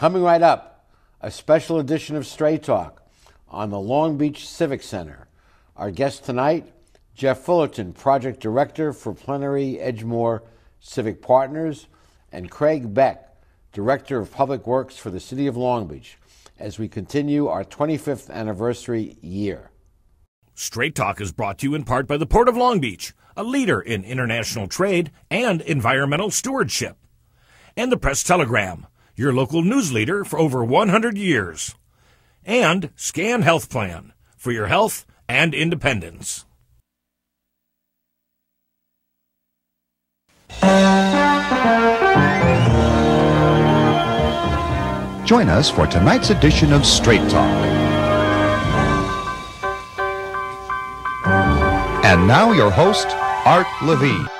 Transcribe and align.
Coming 0.00 0.22
right 0.22 0.40
up, 0.40 0.86
a 1.20 1.30
special 1.30 1.78
edition 1.78 2.16
of 2.16 2.26
Straight 2.26 2.62
Talk 2.62 3.02
on 3.50 3.68
the 3.68 3.78
Long 3.78 4.16
Beach 4.16 4.48
Civic 4.48 4.82
Center. 4.82 5.28
Our 5.76 5.90
guest 5.90 6.24
tonight, 6.24 6.72
Jeff 7.14 7.40
Fullerton, 7.40 7.92
Project 7.92 8.40
Director 8.40 8.94
for 8.94 9.12
Plenary 9.12 9.78
Edgemoor 9.78 10.40
Civic 10.80 11.20
Partners, 11.20 11.86
and 12.32 12.50
Craig 12.50 12.94
Beck, 12.94 13.42
Director 13.74 14.18
of 14.18 14.32
Public 14.32 14.66
Works 14.66 14.96
for 14.96 15.10
the 15.10 15.20
City 15.20 15.46
of 15.46 15.58
Long 15.58 15.86
Beach, 15.86 16.16
as 16.58 16.78
we 16.78 16.88
continue 16.88 17.48
our 17.48 17.62
25th 17.62 18.30
anniversary 18.30 19.18
year. 19.20 19.70
Straight 20.54 20.94
Talk 20.94 21.20
is 21.20 21.30
brought 21.30 21.58
to 21.58 21.68
you 21.68 21.74
in 21.74 21.84
part 21.84 22.06
by 22.06 22.16
the 22.16 22.24
Port 22.24 22.48
of 22.48 22.56
Long 22.56 22.80
Beach, 22.80 23.12
a 23.36 23.44
leader 23.44 23.82
in 23.82 24.04
international 24.04 24.66
trade 24.66 25.10
and 25.30 25.60
environmental 25.60 26.30
stewardship, 26.30 26.96
and 27.76 27.92
the 27.92 27.98
Press 27.98 28.22
Telegram, 28.22 28.86
your 29.20 29.34
local 29.34 29.62
news 29.62 29.92
leader 29.92 30.24
for 30.24 30.38
over 30.38 30.64
100 30.64 31.18
years, 31.18 31.74
and 32.42 32.88
Scan 32.96 33.42
Health 33.42 33.68
Plan 33.68 34.14
for 34.34 34.50
your 34.50 34.68
health 34.68 35.04
and 35.28 35.52
independence. 35.52 36.46
Join 45.26 45.50
us 45.50 45.68
for 45.68 45.86
tonight's 45.86 46.30
edition 46.30 46.72
of 46.72 46.86
Straight 46.86 47.28
Talk. 47.28 47.66
And 52.06 52.26
now, 52.26 52.52
your 52.52 52.70
host, 52.70 53.08
Art 53.44 53.66
Levine. 53.82 54.39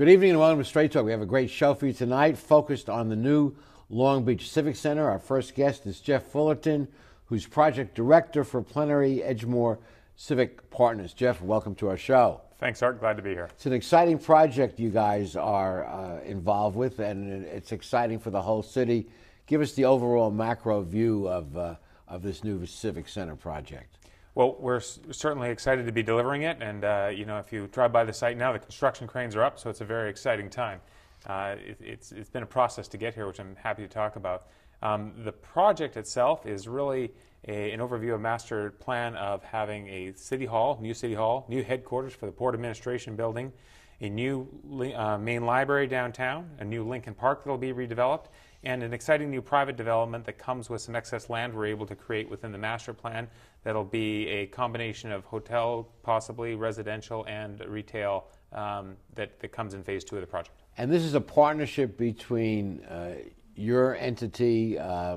Good 0.00 0.08
evening 0.08 0.30
and 0.30 0.38
welcome 0.38 0.60
to 0.60 0.64
Straight 0.64 0.92
Talk. 0.92 1.04
We 1.04 1.10
have 1.10 1.20
a 1.20 1.26
great 1.26 1.50
show 1.50 1.74
for 1.74 1.86
you 1.86 1.92
tonight, 1.92 2.38
focused 2.38 2.88
on 2.88 3.10
the 3.10 3.16
new 3.16 3.54
Long 3.90 4.24
Beach 4.24 4.50
Civic 4.50 4.74
Center. 4.74 5.06
Our 5.10 5.18
first 5.18 5.54
guest 5.54 5.84
is 5.84 6.00
Jeff 6.00 6.22
Fullerton, 6.22 6.88
who's 7.26 7.46
project 7.46 7.96
director 7.96 8.42
for 8.42 8.62
Plenary 8.62 9.22
Edgemoor 9.22 9.76
Civic 10.16 10.70
Partners. 10.70 11.12
Jeff, 11.12 11.42
welcome 11.42 11.74
to 11.74 11.90
our 11.90 11.98
show. 11.98 12.40
Thanks, 12.58 12.82
Art. 12.82 12.98
Glad 12.98 13.18
to 13.18 13.22
be 13.22 13.34
here. 13.34 13.50
It's 13.52 13.66
an 13.66 13.74
exciting 13.74 14.18
project 14.18 14.80
you 14.80 14.88
guys 14.88 15.36
are 15.36 15.84
uh, 15.84 16.22
involved 16.22 16.76
with, 16.76 16.98
and 16.98 17.44
it's 17.44 17.72
exciting 17.72 18.18
for 18.18 18.30
the 18.30 18.40
whole 18.40 18.62
city. 18.62 19.06
Give 19.44 19.60
us 19.60 19.74
the 19.74 19.84
overall 19.84 20.30
macro 20.30 20.80
view 20.80 21.28
of, 21.28 21.54
uh, 21.58 21.74
of 22.08 22.22
this 22.22 22.42
new 22.42 22.64
Civic 22.64 23.06
Center 23.06 23.36
project. 23.36 23.98
Well, 24.40 24.56
we're 24.58 24.80
certainly 24.80 25.50
excited 25.50 25.84
to 25.84 25.92
be 25.92 26.02
delivering 26.02 26.44
it, 26.44 26.62
and 26.62 26.82
uh, 26.82 27.10
you 27.14 27.26
know, 27.26 27.36
if 27.36 27.52
you 27.52 27.66
drive 27.66 27.92
by 27.92 28.04
the 28.04 28.12
site 28.14 28.38
now, 28.38 28.54
the 28.54 28.58
construction 28.58 29.06
cranes 29.06 29.36
are 29.36 29.42
up, 29.42 29.58
so 29.58 29.68
it's 29.68 29.82
a 29.82 29.84
very 29.84 30.08
exciting 30.08 30.48
time. 30.48 30.80
Uh, 31.26 31.56
it, 31.58 31.76
it's, 31.78 32.10
it's 32.10 32.30
been 32.30 32.42
a 32.42 32.46
process 32.46 32.88
to 32.88 32.96
get 32.96 33.12
here, 33.14 33.26
which 33.26 33.38
I'm 33.38 33.54
happy 33.56 33.82
to 33.82 33.88
talk 33.88 34.16
about. 34.16 34.46
Um, 34.80 35.12
the 35.26 35.32
project 35.32 35.98
itself 35.98 36.46
is 36.46 36.66
really 36.66 37.12
a, 37.48 37.70
an 37.72 37.80
overview 37.80 38.14
of 38.14 38.22
master 38.22 38.70
plan 38.70 39.14
of 39.16 39.44
having 39.44 39.86
a 39.88 40.14
city 40.14 40.46
hall, 40.46 40.78
new 40.80 40.94
city 40.94 41.12
hall, 41.12 41.44
new 41.50 41.62
headquarters 41.62 42.14
for 42.14 42.24
the 42.24 42.32
port 42.32 42.54
administration 42.54 43.16
building, 43.16 43.52
a 44.00 44.08
new 44.08 44.48
uh, 44.96 45.18
main 45.18 45.44
library 45.44 45.86
downtown, 45.86 46.48
a 46.60 46.64
new 46.64 46.82
Lincoln 46.82 47.12
Park 47.12 47.44
that 47.44 47.50
will 47.50 47.58
be 47.58 47.74
redeveloped, 47.74 48.28
and 48.62 48.82
an 48.82 48.92
exciting 48.92 49.30
new 49.30 49.40
private 49.40 49.76
development 49.76 50.24
that 50.26 50.38
comes 50.38 50.68
with 50.68 50.82
some 50.82 50.94
excess 50.94 51.30
land 51.30 51.54
we're 51.54 51.66
able 51.66 51.86
to 51.86 51.94
create 51.94 52.28
within 52.28 52.52
the 52.52 52.58
master 52.58 52.92
plan 52.92 53.28
that'll 53.64 53.84
be 53.84 54.26
a 54.28 54.46
combination 54.46 55.12
of 55.12 55.24
hotel, 55.24 55.88
possibly 56.02 56.54
residential, 56.54 57.24
and 57.26 57.60
retail 57.66 58.26
um, 58.52 58.96
that, 59.14 59.38
that 59.40 59.52
comes 59.52 59.74
in 59.74 59.82
phase 59.82 60.04
two 60.04 60.16
of 60.16 60.20
the 60.20 60.26
project. 60.26 60.56
And 60.76 60.90
this 60.90 61.02
is 61.02 61.14
a 61.14 61.20
partnership 61.20 61.96
between 61.96 62.84
uh, 62.84 63.14
your 63.54 63.96
entity, 63.96 64.78
uh, 64.78 65.16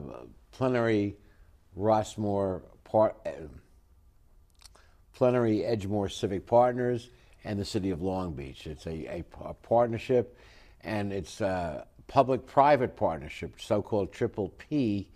Plenary 0.52 1.18
Rossmoor 1.78 2.62
part, 2.84 3.16
uh, 3.26 3.32
Plenary 5.14 5.60
Edgemoor 5.60 6.12
Civic 6.12 6.46
Partners 6.46 7.10
and 7.44 7.60
the 7.60 7.66
City 7.66 7.90
of 7.90 8.02
Long 8.02 8.34
Beach. 8.34 8.68
It's 8.68 8.86
a, 8.86 9.06
a, 9.08 9.24
a 9.44 9.54
partnership, 9.54 10.38
and 10.82 11.12
it's 11.12 11.42
a 12.14 12.16
public-private 12.16 12.96
partnership, 12.96 13.60
so-called 13.60 14.12
Triple 14.12 14.50
P, 14.58 15.10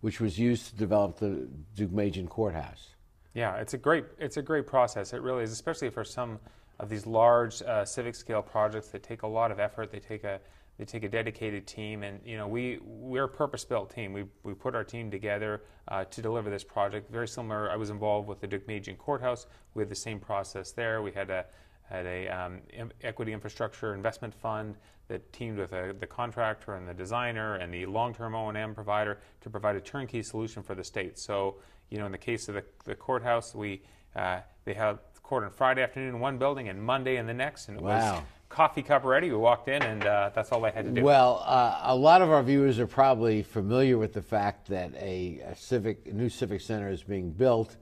which 0.00 0.20
was 0.20 0.38
used 0.38 0.68
to 0.68 0.76
develop 0.76 1.18
the 1.18 1.48
Deukmejian 1.76 2.28
Courthouse. 2.28 2.90
Yeah, 3.34 3.56
it's 3.56 3.72
a 3.72 3.78
great 3.78 4.04
it's 4.18 4.36
a 4.36 4.42
great 4.42 4.66
process. 4.66 5.14
It 5.14 5.22
really 5.22 5.42
is, 5.42 5.52
especially 5.52 5.88
for 5.88 6.04
some 6.04 6.38
of 6.78 6.90
these 6.90 7.06
large 7.06 7.62
uh, 7.62 7.84
civic 7.84 8.14
scale 8.14 8.42
projects 8.42 8.88
that 8.88 9.02
take 9.02 9.22
a 9.22 9.26
lot 9.26 9.50
of 9.50 9.58
effort. 9.58 9.90
They 9.90 10.00
take 10.00 10.24
a 10.24 10.38
they 10.76 10.84
take 10.84 11.04
a 11.04 11.08
dedicated 11.08 11.66
team, 11.66 12.02
and 12.02 12.20
you 12.26 12.36
know 12.36 12.46
we 12.46 12.78
we're 12.82 13.24
a 13.24 13.28
purpose-built 13.28 13.94
team. 13.94 14.12
We 14.12 14.24
we 14.42 14.52
put 14.52 14.74
our 14.74 14.84
team 14.84 15.10
together 15.10 15.62
uh, 15.88 16.04
to 16.04 16.20
deliver 16.20 16.50
this 16.50 16.64
project. 16.64 17.10
Very 17.10 17.28
similar. 17.28 17.70
I 17.70 17.76
was 17.76 17.88
involved 17.88 18.28
with 18.28 18.40
the 18.40 18.48
Deukmejian 18.48 18.98
Courthouse. 18.98 19.46
We 19.72 19.80
had 19.80 19.88
the 19.88 19.94
same 19.94 20.20
process 20.20 20.72
there. 20.72 21.00
We 21.00 21.12
had 21.12 21.30
a 21.30 21.46
had 21.88 22.04
a 22.04 22.28
um, 22.28 22.60
equity 23.02 23.32
infrastructure 23.32 23.94
investment 23.94 24.34
fund 24.34 24.76
that 25.12 25.30
teamed 25.30 25.58
with 25.58 25.74
a, 25.74 25.94
the 26.00 26.06
contractor 26.06 26.74
and 26.74 26.88
the 26.88 26.94
designer 26.94 27.56
and 27.56 27.72
the 27.72 27.84
long-term 27.84 28.34
O&M 28.34 28.74
provider 28.74 29.18
to 29.42 29.50
provide 29.50 29.76
a 29.76 29.80
turnkey 29.80 30.22
solution 30.22 30.62
for 30.62 30.74
the 30.74 30.82
state. 30.82 31.18
So, 31.18 31.56
you 31.90 31.98
know, 31.98 32.06
in 32.06 32.12
the 32.12 32.18
case 32.18 32.48
of 32.48 32.54
the, 32.54 32.64
the 32.86 32.94
courthouse, 32.94 33.54
we 33.54 33.82
uh, 34.16 34.40
they 34.64 34.72
had 34.72 34.98
court 35.22 35.44
on 35.44 35.50
Friday 35.50 35.82
afternoon 35.82 36.14
in 36.14 36.20
one 36.20 36.38
building 36.38 36.70
and 36.70 36.82
Monday 36.82 37.16
in 37.18 37.26
the 37.26 37.34
next, 37.34 37.68
and 37.68 37.76
it 37.76 37.82
wow. 37.82 38.14
was 38.14 38.22
coffee 38.48 38.82
cup 38.82 39.04
ready. 39.04 39.30
We 39.30 39.36
walked 39.36 39.68
in, 39.68 39.82
and 39.82 40.02
uh, 40.02 40.30
that's 40.34 40.50
all 40.50 40.64
I 40.64 40.70
had 40.70 40.86
to 40.86 40.90
do. 40.90 41.02
Well, 41.02 41.42
uh, 41.46 41.80
a 41.82 41.94
lot 41.94 42.22
of 42.22 42.30
our 42.30 42.42
viewers 42.42 42.78
are 42.78 42.86
probably 42.86 43.42
familiar 43.42 43.98
with 43.98 44.14
the 44.14 44.22
fact 44.22 44.68
that 44.68 44.94
a, 44.94 45.40
a 45.44 45.54
civic, 45.54 46.06
a 46.06 46.12
new 46.12 46.30
civic 46.30 46.62
center 46.62 46.88
is 46.88 47.02
being 47.02 47.30
built, 47.30 47.76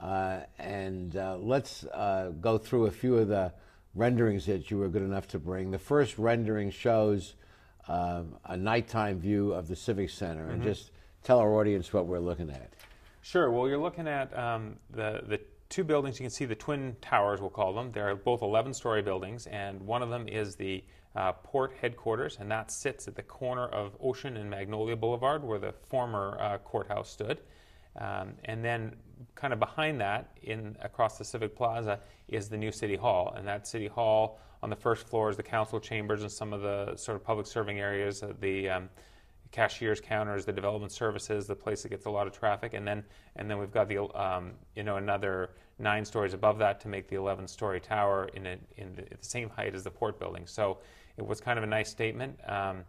uh, 0.00 0.40
and 0.58 1.16
uh, 1.16 1.36
let's 1.36 1.84
uh, 1.84 2.30
go 2.40 2.58
through 2.58 2.86
a 2.86 2.90
few 2.92 3.18
of 3.18 3.26
the 3.26 3.52
renderings 3.94 4.46
that 4.46 4.70
you 4.70 4.78
were 4.78 4.88
good 4.88 5.02
enough 5.02 5.28
to 5.28 5.38
bring. 5.38 5.70
The 5.70 5.78
first 5.78 6.18
rendering 6.18 6.70
shows 6.70 7.34
um, 7.88 8.36
a 8.44 8.56
nighttime 8.56 9.18
view 9.18 9.52
of 9.52 9.68
the 9.68 9.76
civic 9.76 10.10
center, 10.10 10.48
and 10.50 10.62
just 10.62 10.92
tell 11.24 11.38
our 11.38 11.54
audience 11.54 11.92
what 11.92 12.06
we're 12.06 12.20
looking 12.20 12.50
at. 12.50 12.72
Sure. 13.22 13.50
Well, 13.50 13.68
you're 13.68 13.78
looking 13.78 14.08
at 14.08 14.36
um, 14.38 14.76
the 14.90 15.22
the 15.26 15.40
two 15.68 15.84
buildings. 15.84 16.18
You 16.18 16.24
can 16.24 16.30
see 16.30 16.44
the 16.44 16.54
twin 16.54 16.96
towers, 17.00 17.40
we'll 17.40 17.50
call 17.50 17.72
them. 17.72 17.92
They're 17.92 18.14
both 18.16 18.42
11 18.42 18.74
story 18.74 19.02
buildings, 19.02 19.46
and 19.46 19.80
one 19.80 20.02
of 20.02 20.10
them 20.10 20.28
is 20.28 20.56
the 20.56 20.84
uh, 21.16 21.32
port 21.32 21.72
headquarters, 21.80 22.38
and 22.40 22.50
that 22.50 22.70
sits 22.70 23.08
at 23.08 23.14
the 23.14 23.22
corner 23.22 23.66
of 23.66 23.96
Ocean 24.00 24.36
and 24.36 24.50
Magnolia 24.50 24.96
Boulevard, 24.96 25.42
where 25.42 25.58
the 25.58 25.72
former 25.88 26.36
uh, 26.40 26.58
courthouse 26.58 27.08
stood. 27.08 27.40
Um, 27.96 28.34
and 28.44 28.64
then, 28.64 28.96
kind 29.34 29.52
of 29.52 29.58
behind 29.58 30.00
that, 30.00 30.36
in 30.42 30.76
across 30.80 31.18
the 31.18 31.24
Civic 31.24 31.56
Plaza, 31.56 32.00
is 32.28 32.48
the 32.48 32.56
new 32.56 32.72
City 32.72 32.96
Hall, 32.96 33.34
and 33.36 33.46
that 33.46 33.66
City 33.66 33.88
Hall 33.88 34.38
on 34.62 34.70
the 34.70 34.76
first 34.76 35.08
floor 35.08 35.30
is 35.30 35.36
the 35.36 35.42
council 35.42 35.80
chambers 35.80 36.22
and 36.22 36.30
some 36.30 36.52
of 36.52 36.62
the 36.62 36.94
sort 36.96 37.16
of 37.16 37.24
public 37.24 37.46
serving 37.46 37.80
areas. 37.80 38.22
Uh, 38.22 38.32
the 38.40 38.68
um, 38.68 38.88
cashiers 39.50 40.00
counters, 40.00 40.44
the 40.44 40.52
development 40.52 40.92
services, 40.92 41.46
the 41.46 41.56
place 41.56 41.82
that 41.82 41.88
gets 41.88 42.06
a 42.06 42.10
lot 42.10 42.26
of 42.26 42.32
traffic, 42.32 42.74
and 42.74 42.86
then 42.86 43.02
and 43.36 43.50
then 43.50 43.58
we've 43.58 43.72
got 43.72 43.88
the 43.88 43.98
um, 44.18 44.52
you 44.76 44.82
know 44.82 44.96
another 44.96 45.50
nine 45.78 46.04
stories 46.04 46.34
above 46.34 46.58
that 46.58 46.78
to 46.80 46.88
make 46.88 47.08
the 47.08 47.16
11 47.16 47.48
story 47.48 47.80
tower 47.80 48.28
in 48.34 48.46
a, 48.46 48.58
in 48.76 48.94
the, 48.94 49.02
the, 49.02 49.16
same 49.24 49.48
height 49.48 49.74
as 49.74 49.82
the 49.82 49.90
port 49.90 50.18
building. 50.18 50.46
So 50.46 50.78
it 51.16 51.26
was 51.26 51.40
kind 51.40 51.58
of 51.58 51.64
a 51.64 51.66
nice 51.66 51.88
statement. 51.88 52.38
Um, 52.46 52.84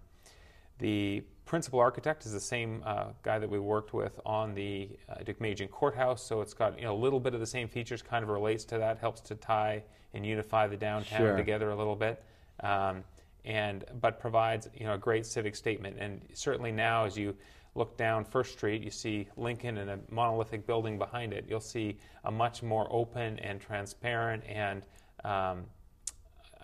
the 0.79 1.23
principal 1.51 1.81
architect 1.81 2.25
is 2.25 2.31
the 2.31 2.39
same 2.39 2.81
uh, 2.85 3.07
guy 3.23 3.37
that 3.37 3.49
we 3.49 3.59
worked 3.59 3.93
with 3.93 4.17
on 4.25 4.55
the 4.55 4.87
uh, 5.09 5.15
Deukmejian 5.15 5.69
Courthouse, 5.69 6.23
so 6.23 6.39
it's 6.39 6.53
got 6.53 6.79
you 6.79 6.85
know 6.85 6.93
a 6.93 7.01
little 7.05 7.19
bit 7.19 7.33
of 7.33 7.41
the 7.41 7.45
same 7.45 7.67
features, 7.67 8.01
kind 8.01 8.23
of 8.23 8.29
relates 8.29 8.63
to 8.63 8.77
that, 8.77 8.99
helps 8.99 9.19
to 9.19 9.35
tie 9.35 9.83
and 10.13 10.25
unify 10.25 10.65
the 10.65 10.77
downtown 10.77 11.19
sure. 11.19 11.35
together 11.35 11.71
a 11.71 11.75
little 11.75 11.97
bit. 11.97 12.23
Um, 12.61 13.03
and 13.43 13.83
but 13.99 14.17
provides 14.17 14.69
you 14.73 14.85
know 14.85 14.93
a 14.93 14.97
great 14.97 15.25
civic 15.25 15.57
statement. 15.57 15.97
And 15.99 16.21
certainly 16.33 16.71
now, 16.71 17.03
as 17.03 17.17
you 17.17 17.35
look 17.75 17.97
down 17.97 18.23
First 18.23 18.53
Street, 18.53 18.81
you 18.81 18.89
see 18.89 19.27
Lincoln 19.35 19.79
and 19.79 19.89
a 19.89 19.99
monolithic 20.09 20.65
building 20.65 20.97
behind 20.97 21.33
it. 21.33 21.43
You'll 21.49 21.59
see 21.59 21.97
a 22.23 22.31
much 22.31 22.63
more 22.63 22.87
open 22.89 23.39
and 23.39 23.59
transparent 23.59 24.41
and 24.47 24.83
um, 25.25 25.65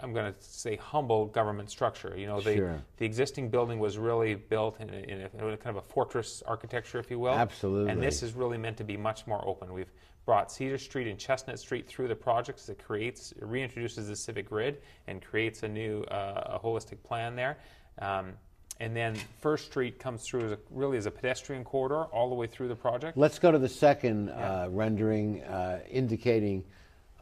I'm 0.01 0.13
going 0.13 0.33
to 0.33 0.39
say 0.39 0.75
humble 0.75 1.25
government 1.25 1.69
structure. 1.69 2.13
You 2.17 2.27
know, 2.27 2.41
the, 2.41 2.55
sure. 2.55 2.81
the 2.97 3.05
existing 3.05 3.49
building 3.49 3.79
was 3.79 3.97
really 3.97 4.35
built 4.35 4.79
in, 4.79 4.89
a, 4.89 4.93
in, 4.93 5.21
a, 5.21 5.45
in, 5.45 5.53
a, 5.53 5.57
kind 5.57 5.75
of 5.75 5.83
a 5.83 5.87
fortress 5.87 6.43
architecture, 6.45 6.99
if 6.99 7.09
you 7.09 7.19
will. 7.19 7.33
Absolutely. 7.33 7.91
And 7.91 8.01
this 8.01 8.23
is 8.23 8.33
really 8.33 8.57
meant 8.57 8.77
to 8.77 8.83
be 8.83 8.97
much 8.97 9.25
more 9.27 9.45
open. 9.47 9.73
We've 9.73 9.91
brought 10.25 10.51
Cedar 10.51 10.77
Street 10.77 11.07
and 11.07 11.17
Chestnut 11.17 11.57
Street 11.59 11.87
through 11.87 12.09
the 12.09 12.15
projects. 12.15 12.69
It 12.69 12.83
creates, 12.83 13.31
it 13.31 13.43
reintroduces 13.43 14.07
the 14.07 14.15
civic 14.15 14.49
grid 14.49 14.81
and 15.07 15.21
creates 15.21 15.63
a 15.63 15.67
new, 15.67 16.03
uh, 16.03 16.57
a 16.57 16.59
holistic 16.59 17.01
plan 17.03 17.35
there. 17.35 17.57
Um, 17.99 18.33
and 18.79 18.95
then 18.95 19.15
First 19.41 19.65
Street 19.65 19.97
comes 19.97 20.23
through 20.23 20.45
as 20.45 20.51
a, 20.51 20.59
really 20.69 20.97
as 20.97 21.07
a 21.07 21.11
pedestrian 21.11 21.63
corridor 21.63 22.03
all 22.03 22.29
the 22.29 22.35
way 22.35 22.45
through 22.45 22.67
the 22.67 22.75
project. 22.75 23.17
Let's 23.17 23.39
go 23.39 23.51
to 23.51 23.57
the 23.57 23.69
second 23.69 24.27
yeah. 24.27 24.33
uh, 24.35 24.67
rendering, 24.69 25.43
uh, 25.43 25.79
indicating 25.89 26.63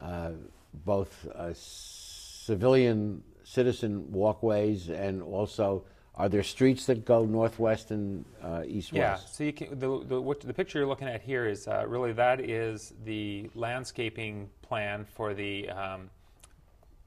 uh, 0.02 0.32
both 0.84 1.26
civilian 2.46 3.22
citizen 3.42 4.10
walkways 4.12 4.88
and 4.88 5.22
also 5.22 5.84
are 6.14 6.28
there 6.28 6.42
streets 6.42 6.86
that 6.86 7.04
go 7.04 7.26
northwest 7.26 7.90
and 7.90 8.24
uh, 8.42 8.62
east-west? 8.66 8.94
Yeah. 8.94 9.16
So 9.16 9.44
you 9.44 9.52
can, 9.52 9.78
the, 9.78 10.02
the, 10.04 10.20
what, 10.20 10.40
the 10.40 10.54
picture 10.54 10.78
you're 10.78 10.88
looking 10.88 11.08
at 11.08 11.20
here 11.20 11.46
is 11.46 11.68
uh, 11.68 11.84
really 11.86 12.12
that 12.12 12.40
is 12.40 12.94
the 13.04 13.50
landscaping 13.54 14.48
plan 14.62 15.04
for 15.04 15.34
the 15.34 15.68
um, 15.68 16.08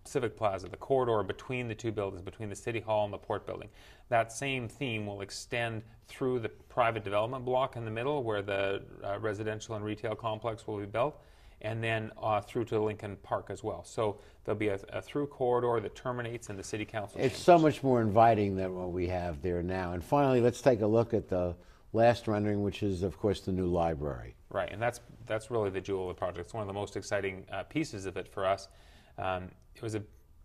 Civic 0.03 0.37
Plaza, 0.37 0.67
the 0.67 0.77
corridor 0.77 1.23
between 1.23 1.67
the 1.67 1.73
two 1.73 1.91
buildings, 1.91 2.21
between 2.21 2.49
the 2.49 2.55
City 2.55 2.79
Hall 2.79 3.05
and 3.05 3.13
the 3.13 3.17
Port 3.17 3.47
Building. 3.47 3.69
That 4.09 4.31
same 4.31 4.67
theme 4.67 5.07
will 5.07 5.21
extend 5.21 5.81
through 6.07 6.39
the 6.39 6.49
private 6.49 7.03
development 7.03 7.45
block 7.45 7.77
in 7.77 7.85
the 7.85 7.91
middle, 7.91 8.23
where 8.23 8.43
the 8.43 8.83
uh, 9.03 9.17
residential 9.19 9.75
and 9.75 9.83
retail 9.83 10.15
complex 10.15 10.67
will 10.67 10.79
be 10.79 10.85
built, 10.85 11.19
and 11.61 11.83
then 11.83 12.11
uh, 12.21 12.41
through 12.41 12.65
to 12.65 12.79
Lincoln 12.79 13.17
Park 13.23 13.47
as 13.49 13.63
well. 13.63 13.83
So 13.83 14.19
there'll 14.43 14.59
be 14.59 14.69
a, 14.69 14.79
a 14.89 15.01
through 15.01 15.27
corridor 15.27 15.79
that 15.81 15.95
terminates 15.95 16.49
in 16.49 16.55
the 16.55 16.63
City 16.63 16.85
Council. 16.85 17.19
It's 17.19 17.33
chambers. 17.33 17.43
so 17.43 17.57
much 17.59 17.83
more 17.83 18.01
inviting 18.01 18.55
than 18.55 18.75
what 18.75 18.91
we 18.91 19.07
have 19.07 19.41
there 19.41 19.61
now. 19.61 19.93
And 19.93 20.03
finally, 20.03 20.41
let's 20.41 20.61
take 20.61 20.81
a 20.81 20.87
look 20.87 21.13
at 21.13 21.27
the 21.27 21.55
last 21.93 22.27
rendering, 22.27 22.63
which 22.63 22.83
is, 22.83 23.03
of 23.03 23.17
course, 23.17 23.41
the 23.41 23.51
new 23.51 23.67
library. 23.67 24.35
Right, 24.49 24.71
and 24.71 24.81
that's 24.81 25.01
that's 25.27 25.51
really 25.51 25.69
the 25.69 25.81
jewel 25.81 26.09
of 26.09 26.15
the 26.15 26.19
project. 26.19 26.45
It's 26.45 26.53
one 26.53 26.61
of 26.61 26.67
the 26.67 26.73
most 26.73 26.95
exciting 26.95 27.45
uh, 27.51 27.63
pieces 27.63 28.05
of 28.05 28.17
it 28.17 28.27
for 28.27 28.45
us. 28.45 28.67
Um, 29.17 29.49
it 29.75 29.81
was 29.81 29.95
a 29.95 30.01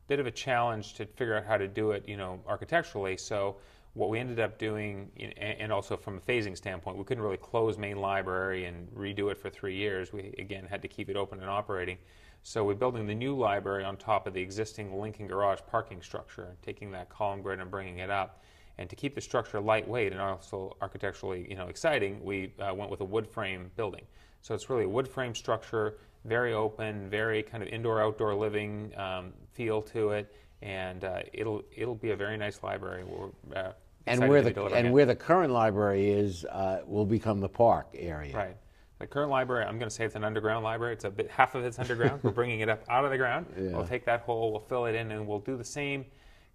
bit 0.09 0.21
of 0.21 0.27
a 0.27 0.31
challenge 0.31 0.95
to 0.95 1.07
figure 1.07 1.37
out 1.37 1.47
how 1.47 1.57
to 1.57 1.67
do 1.67 1.93
it, 1.93 2.07
you 2.07 2.17
know, 2.17 2.41
architecturally. 2.47 3.17
So 3.17 3.57
what 3.95 4.11
we 4.11 4.19
ended 4.19 4.41
up 4.41 4.59
doing, 4.59 5.11
in, 5.17 5.31
and 5.33 5.73
also 5.73 5.97
from 5.97 6.19
a 6.19 6.21
phasing 6.21 6.57
standpoint, 6.57 6.97
we 6.97 7.05
couldn't 7.05 7.23
really 7.23 7.37
close 7.37 7.79
main 7.79 7.97
library 7.97 8.67
and 8.67 8.89
redo 8.91 9.31
it 9.31 9.39
for 9.39 9.49
three 9.49 9.77
years. 9.77 10.13
We 10.13 10.35
again 10.39 10.67
had 10.69 10.83
to 10.83 10.89
keep 10.89 11.09
it 11.09 11.17
open 11.17 11.41
and 11.41 11.49
operating. 11.49 11.99
So 12.43 12.65
we're 12.65 12.75
building 12.75 13.07
the 13.07 13.15
new 13.15 13.37
library 13.37 13.85
on 13.85 13.97
top 13.97 14.27
of 14.27 14.35
the 14.35 14.43
existing 14.43 15.01
Lincoln 15.01 15.27
Garage 15.27 15.61
parking 15.71 16.03
structure, 16.03 16.57
taking 16.61 16.91
that 16.91 17.09
column 17.09 17.41
grid 17.41 17.61
and 17.61 17.71
bringing 17.71 17.99
it 17.99 18.11
up. 18.11 18.43
And 18.77 18.91
to 18.91 18.97
keep 18.97 19.15
the 19.15 19.21
structure 19.21 19.61
lightweight 19.61 20.13
and 20.13 20.21
also 20.21 20.77
architecturally, 20.81 21.47
you 21.49 21.57
know, 21.57 21.69
exciting, 21.69 22.23
we 22.23 22.53
uh, 22.61 22.75
went 22.75 22.91
with 22.91 23.01
a 23.01 23.05
wood 23.05 23.27
frame 23.27 23.71
building. 23.77 24.05
So 24.43 24.55
it's 24.55 24.69
really 24.69 24.85
a 24.85 24.89
wood 24.89 25.09
frame 25.09 25.35
structure, 25.35 25.99
very 26.25 26.53
open, 26.53 27.09
very 27.09 27.43
kind 27.43 27.63
of 27.63 27.69
indoor-outdoor 27.69 28.35
living 28.35 28.93
um, 28.99 29.33
feel 29.53 29.81
to 29.83 30.11
it, 30.11 30.35
and 30.61 31.05
uh, 31.05 31.21
it'll 31.33 31.63
it'll 31.75 31.95
be 31.95 32.11
a 32.11 32.17
very 32.17 32.37
nice 32.37 32.63
library. 32.63 33.05
We're, 33.05 33.29
uh, 33.57 33.73
And 34.07 34.29
where 34.29 34.43
the 34.43 34.65
and 34.67 34.89
it. 34.89 34.91
where 34.91 35.07
the 35.07 35.15
current 35.15 35.53
library 35.53 36.11
is 36.11 36.45
uh, 36.45 36.81
will 36.87 37.07
become 37.07 37.41
the 37.41 37.49
park 37.49 37.89
area. 37.95 38.37
Right. 38.37 38.57
The 38.99 39.07
current 39.07 39.31
library, 39.31 39.65
I'm 39.65 39.79
going 39.79 39.89
to 39.89 39.95
say 39.95 40.05
it's 40.05 40.15
an 40.15 40.25
underground 40.25 40.63
library. 40.65 40.93
It's 40.95 41.05
a 41.05 41.11
bit 41.11 41.29
half 41.31 41.55
of 41.55 41.65
it's 41.65 41.79
underground. 41.79 42.23
We're 42.23 42.31
bringing 42.31 42.61
it 42.61 42.69
up 42.69 42.85
out 42.89 43.05
of 43.05 43.11
the 43.11 43.17
ground. 43.19 43.47
Yeah. 43.59 43.71
We'll 43.77 43.87
take 43.87 44.05
that 44.07 44.21
hole, 44.21 44.53
we'll 44.53 44.61
fill 44.61 44.87
it 44.87 44.95
in, 44.95 45.11
and 45.11 45.27
we'll 45.27 45.41
do 45.41 45.57
the 45.57 45.65
same 45.65 46.05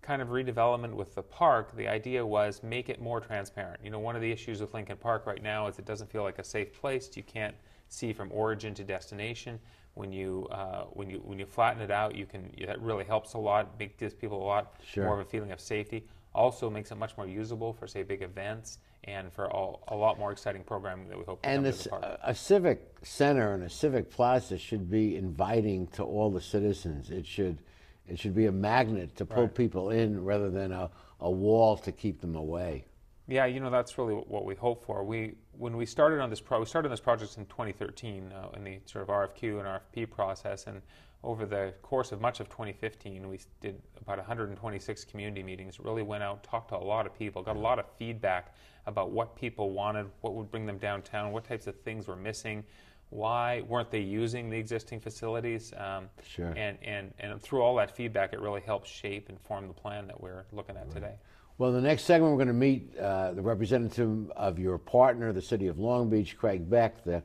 kind 0.02 0.22
of 0.22 0.30
redevelopment 0.30 0.94
with 0.94 1.14
the 1.16 1.22
park. 1.22 1.76
The 1.76 1.88
idea 1.88 2.26
was 2.26 2.64
make 2.64 2.88
it 2.90 3.02
more 3.02 3.20
transparent. 3.20 3.82
You 3.84 3.90
know, 3.92 4.00
one 4.00 4.16
of 4.16 4.22
the 4.22 4.32
issues 4.32 4.62
with 4.62 4.74
Lincoln 4.74 4.98
Park 4.98 5.26
right 5.26 5.44
now 5.44 5.68
is 5.68 5.78
it 5.80 5.86
doesn't 5.86 6.10
feel 6.10 6.24
like 6.24 6.40
a 6.40 6.44
safe 6.44 6.72
place. 6.74 7.10
You 7.18 7.24
can't 7.24 7.56
see 7.90 8.14
from 8.14 8.32
origin 8.32 8.74
to 8.76 8.84
destination. 8.84 9.60
When 9.96 10.14
you 10.14 10.48
uh, 10.52 10.84
when 10.94 11.10
you 11.10 11.18
when 11.26 11.40
you 11.40 11.46
flatten 11.46 11.82
it 11.82 11.92
out, 11.92 12.16
you 12.16 12.26
can 12.26 12.50
that 12.66 12.80
really 12.82 13.04
helps 13.04 13.34
a 13.34 13.38
lot. 13.38 13.78
Make 13.78 13.98
gives 13.98 14.14
people 14.14 14.42
a 14.42 14.46
lot 14.46 14.76
Sure. 14.84 15.04
more 15.04 15.20
of 15.20 15.28
a 15.28 15.30
feeling 15.30 15.52
of 15.52 15.60
safety. 15.60 16.06
Also 16.34 16.70
makes 16.70 16.92
it 16.92 16.96
much 16.96 17.18
more 17.18 17.28
usable 17.28 17.74
for 17.74 17.88
say 17.88 18.04
big 18.04 18.22
events 18.22 18.78
and 19.06 19.32
for 19.32 19.50
all, 19.52 19.84
a 19.88 19.96
lot 19.96 20.20
more 20.20 20.32
exciting 20.32 20.64
programming 20.64 21.08
that 21.08 21.18
we 21.18 21.24
hope 21.24 21.42
to 21.42 21.50
And 21.50 21.66
this, 21.66 21.88
a, 21.88 22.20
a 22.24 22.36
civic 22.36 22.82
center 23.02 23.54
and 23.54 23.64
a 23.64 23.70
civic 23.70 24.10
plaza 24.12 24.58
should 24.58 24.90
be 24.90 25.16
inviting 25.16 25.88
to 25.88 26.04
all 26.04 26.30
the 26.30 26.42
citizens. 26.42 27.10
It 27.10 27.26
should, 27.26 27.60
it 28.08 28.20
should 28.20 28.36
be 28.36 28.46
a 28.48 28.52
magnet 28.52 29.16
to 29.16 29.26
pull 29.26 29.44
Right. 29.44 29.56
people 29.56 29.90
in 29.92 30.24
rather 30.24 30.50
than 30.50 30.72
a, 30.72 30.90
a 31.20 31.32
wall 31.32 31.78
to 31.78 31.92
keep 31.92 32.22
them 32.22 32.36
away. 32.36 32.86
Yeah, 33.28 33.46
you 33.46 33.60
know 33.60 33.70
that's 33.70 33.96
really 34.00 34.16
what 34.16 34.44
we 34.44 34.56
hope 34.56 34.84
for. 34.84 35.04
We 35.04 35.36
when 35.52 35.78
we 35.78 35.86
started 35.86 36.20
on 36.20 36.32
this 36.32 36.42
pro, 36.42 36.60
we 36.62 36.66
started 36.66 36.88
on 36.88 36.92
this 36.92 37.00
project 37.00 37.38
in 37.38 37.46
2013 37.46 38.32
uh, 38.32 38.48
in 38.56 38.64
the 38.64 38.80
sort 38.86 39.04
of 39.04 39.10
RFQ 39.10 39.60
and 39.60 39.68
RFP 39.68 40.10
process, 40.10 40.66
and 40.66 40.82
over 41.24 41.46
the 41.46 41.74
course 41.82 42.12
of 42.12 42.22
much 42.22 42.40
of 42.40 42.48
2015, 42.50 43.28
we 43.28 43.40
did 43.60 43.82
about 44.02 44.18
126 44.18 45.04
community 45.06 45.44
meetings. 45.44 45.80
Really 45.80 46.04
went 46.04 46.24
out, 46.24 46.44
talked 46.44 46.70
to 46.70 46.78
a 46.78 46.78
lot 46.78 47.06
of 47.06 47.18
people, 47.18 47.42
got 47.44 47.58
a 47.58 47.60
lot 47.60 47.78
of 47.80 47.86
feedback 47.98 48.56
about 48.86 49.12
what 49.12 49.36
people 49.36 49.72
wanted, 49.72 50.08
what 50.22 50.34
would 50.36 50.50
bring 50.50 50.66
them 50.66 50.78
downtown, 50.78 51.32
what 51.32 51.44
types 51.44 51.68
of 51.68 51.76
things 51.82 52.08
were 52.08 52.16
missing, 52.16 52.64
why 53.10 53.62
weren't 53.68 53.92
they 53.92 54.00
using 54.00 54.50
the 54.50 54.58
existing 54.58 55.00
facilities, 55.00 55.74
um, 55.78 56.10
Sure. 56.24 56.54
and 56.56 56.78
and 56.84 57.14
and 57.20 57.42
through 57.42 57.62
all 57.62 57.76
that 57.76 57.96
feedback, 57.96 58.34
it 58.34 58.40
really 58.40 58.62
helped 58.62 58.88
shape 58.88 59.28
and 59.30 59.40
form 59.42 59.68
the 59.68 59.74
plan 59.74 60.08
that 60.08 60.22
we're 60.22 60.46
looking 60.54 60.78
at 60.78 60.90
today. 60.92 61.16
Well, 61.58 61.74
the 61.74 61.82
next 61.82 62.04
segment, 62.04 62.32
we're 62.32 62.38
going 62.38 62.48
to 62.48 62.54
meet 62.54 62.98
uh, 62.98 63.34
the 63.34 63.42
representative 63.42 64.32
of 64.32 64.58
your 64.58 64.78
partner, 64.78 65.34
the 65.34 65.42
City 65.42 65.68
of 65.68 65.78
Long 65.78 66.10
Beach, 66.10 66.38
Craig 66.38 66.70
Beck, 66.70 67.04
the 67.04 67.22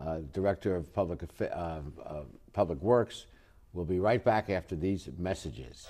uh, 0.00 0.18
Director 0.32 0.76
of 0.76 0.92
Public, 0.92 1.22
uh, 1.40 1.44
uh, 1.44 1.80
Public 2.52 2.80
Works. 2.80 3.26
We'll 3.72 3.84
be 3.84 4.00
right 4.00 4.22
back 4.22 4.50
after 4.50 4.74
these 4.74 5.08
messages. 5.18 5.86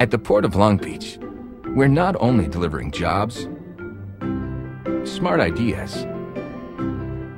At 0.00 0.10
the 0.10 0.18
Port 0.18 0.44
of 0.44 0.56
Long 0.56 0.78
Beach, 0.78 1.18
we're 1.76 1.86
not 1.86 2.16
only 2.18 2.48
delivering 2.48 2.90
jobs, 2.90 3.48
smart 5.04 5.38
ideas, 5.38 6.04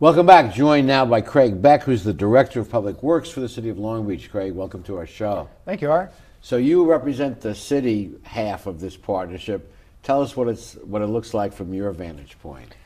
Welcome 0.00 0.26
back. 0.26 0.54
Joined 0.54 0.86
now 0.86 1.04
by 1.04 1.20
Craig 1.20 1.60
Beck, 1.60 1.82
who's 1.82 2.04
the 2.04 2.14
Director 2.14 2.60
of 2.60 2.70
Public 2.70 3.02
Works 3.02 3.30
for 3.30 3.40
the 3.40 3.48
City 3.48 3.68
of 3.68 3.80
Long 3.80 4.06
Beach. 4.06 4.30
Craig, 4.30 4.52
welcome 4.52 4.80
to 4.84 4.96
our 4.96 5.06
show. 5.08 5.48
Thank 5.64 5.82
you, 5.82 5.90
Art. 5.90 6.12
So 6.40 6.56
you 6.56 6.88
represent 6.88 7.40
the 7.40 7.52
city 7.52 8.12
half 8.22 8.68
of 8.68 8.78
this 8.78 8.96
partnership. 8.96 9.74
Tell 10.04 10.22
us 10.22 10.36
what 10.36 10.46
it's 10.46 10.74
what 10.84 11.02
it 11.02 11.08
looks 11.08 11.34
like 11.34 11.52
from 11.52 11.74
your 11.74 11.90
vantage 11.90 12.38
point. 12.38 12.76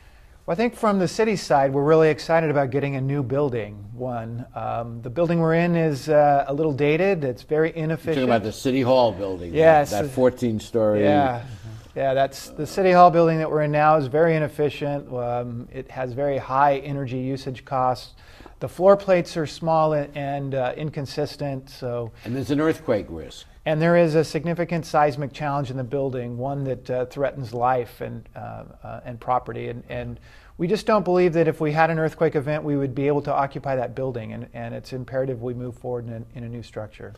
Well, 0.47 0.55
I 0.55 0.57
think 0.57 0.75
from 0.75 0.99
the 0.99 1.07
city 1.07 1.37
side, 1.37 1.75
we're 1.75 1.85
really 1.85 2.09
excited 2.09 2.49
about 2.49 2.71
getting 2.71 2.97
a 2.97 3.01
new 3.03 3.23
building. 3.23 3.75
One, 3.93 4.47
um, 4.55 5.03
the 5.03 5.11
building 5.11 5.39
we're 5.39 5.57
in 5.57 5.77
is 5.77 6.09
uh, 6.09 6.47
a 6.49 6.55
little 6.55 6.73
dated. 6.73 7.25
It's 7.25 7.43
very 7.43 7.77
inefficient. 7.77 8.17
You're 8.17 8.27
talking 8.27 8.37
about 8.37 8.43
the 8.43 8.53
City 8.53 8.81
Hall 8.81 9.13
building. 9.13 9.53
Yes. 9.53 9.91
That 9.91 10.11
14 10.11 10.61
story. 10.61 11.03
Yeah, 11.03 11.45
yeah. 11.95 12.15
That's 12.15 12.49
the 12.51 12.67
city 12.67 12.93
hall 12.93 13.11
building 13.11 13.39
that 13.39 13.51
we're 13.51 13.63
in 13.63 13.73
now 13.73 13.97
is 13.97 14.07
very 14.07 14.37
inefficient. 14.37 15.13
Um, 15.13 15.69
it 15.73 15.91
has 15.91 16.13
very 16.13 16.39
high 16.39 16.79
energy 16.79 17.19
usage 17.19 17.65
costs. 17.65 18.15
The 18.61 18.69
floor 18.69 18.97
plates 18.97 19.37
are 19.37 19.47
small 19.47 19.93
and, 19.93 20.17
and 20.17 20.55
uh, 20.55 20.73
inconsistent. 20.77 21.69
So, 21.69 22.13
And 22.25 22.35
there's 22.37 22.51
an 22.53 22.61
earthquake 22.61 23.07
risk. 23.09 23.47
and 23.67 23.83
there 23.83 23.97
is 23.97 24.15
a 24.15 24.23
significant 24.25 24.87
seismic 24.87 25.33
challenge 25.33 25.71
in 25.71 25.77
the 25.77 25.85
building, 25.85 26.39
one 26.39 26.65
that 26.65 26.91
uh, 26.91 27.07
threatens 27.07 27.53
life 27.53 28.01
and 28.01 28.29
uh, 28.37 28.65
uh, 28.85 29.01
and 29.05 29.19
property. 29.21 29.69
And, 29.69 29.83
and 29.89 30.21
we 30.59 30.69
just 30.69 30.87
don't 30.87 31.05
believe 31.05 31.33
that 31.33 31.49
if 31.49 31.61
we 31.61 31.73
had 31.73 31.91
an 31.91 31.99
earthquake 31.99 32.37
event, 32.37 32.63
we 32.63 32.77
would 32.77 32.95
be 32.95 33.09
able 33.09 33.23
to 33.23 33.33
occupy 33.33 33.75
that 33.77 33.95
building. 33.97 34.33
And, 34.33 34.47
and 34.55 34.75
it's 34.75 34.93
imperative 34.93 35.43
we 35.43 35.55
move 35.55 35.77
forward 35.77 36.07
in 36.07 36.13
a, 36.13 36.39
in 36.39 36.45
a 36.45 36.49
new 36.49 36.63
structure. 36.63 37.15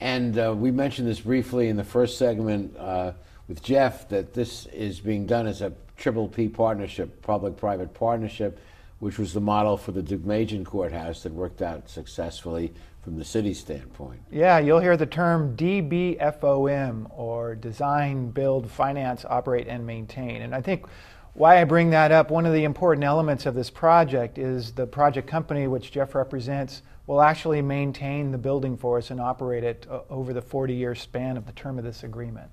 And 0.00 0.36
uh, 0.38 0.54
we 0.56 0.70
mentioned 0.72 1.06
this 1.06 1.20
briefly 1.20 1.68
in 1.68 1.76
the 1.76 1.84
first 1.84 2.18
segment 2.18 2.76
uh, 2.76 3.12
with 3.48 3.62
Jeff 3.62 4.08
that 4.10 4.34
this 4.34 4.66
is 4.66 5.00
being 5.00 5.26
done 5.26 5.46
as 5.46 5.62
a 5.62 5.72
triple 5.96 6.28
P 6.28 6.48
partnership, 6.48 7.22
public 7.22 7.56
private 7.56 7.94
partnership, 7.94 8.60
which 9.00 9.18
was 9.18 9.32
the 9.32 9.40
model 9.40 9.76
for 9.76 9.92
the 9.92 10.02
Deukmejian 10.02 10.64
Courthouse 10.64 11.22
that 11.22 11.32
worked 11.32 11.62
out 11.62 11.88
successfully 11.88 12.72
from 13.02 13.16
the 13.16 13.24
city 13.24 13.54
standpoint. 13.54 14.20
Yeah, 14.30 14.58
you'll 14.58 14.80
hear 14.80 14.96
the 14.96 15.06
term 15.06 15.56
DBFOM 15.56 17.10
or 17.16 17.54
design, 17.54 18.30
build, 18.30 18.70
finance, 18.70 19.24
operate, 19.24 19.66
and 19.66 19.86
maintain. 19.86 20.42
And 20.42 20.54
I 20.54 20.60
think 20.60 20.86
why 21.32 21.60
I 21.60 21.64
bring 21.64 21.90
that 21.90 22.12
up, 22.12 22.30
one 22.30 22.44
of 22.44 22.52
the 22.52 22.64
important 22.64 23.04
elements 23.04 23.46
of 23.46 23.54
this 23.54 23.70
project 23.70 24.38
is 24.38 24.72
the 24.72 24.86
project 24.86 25.28
company, 25.28 25.68
which 25.68 25.92
Jeff 25.92 26.14
represents, 26.14 26.82
will 27.06 27.22
actually 27.22 27.62
maintain 27.62 28.32
the 28.32 28.38
building 28.38 28.76
for 28.76 28.98
us 28.98 29.10
and 29.10 29.20
operate 29.20 29.64
it 29.64 29.86
uh, 29.88 30.00
over 30.10 30.34
the 30.34 30.42
40 30.42 30.74
year 30.74 30.94
span 30.94 31.36
of 31.36 31.46
the 31.46 31.52
term 31.52 31.78
of 31.78 31.84
this 31.84 32.02
agreement. 32.02 32.50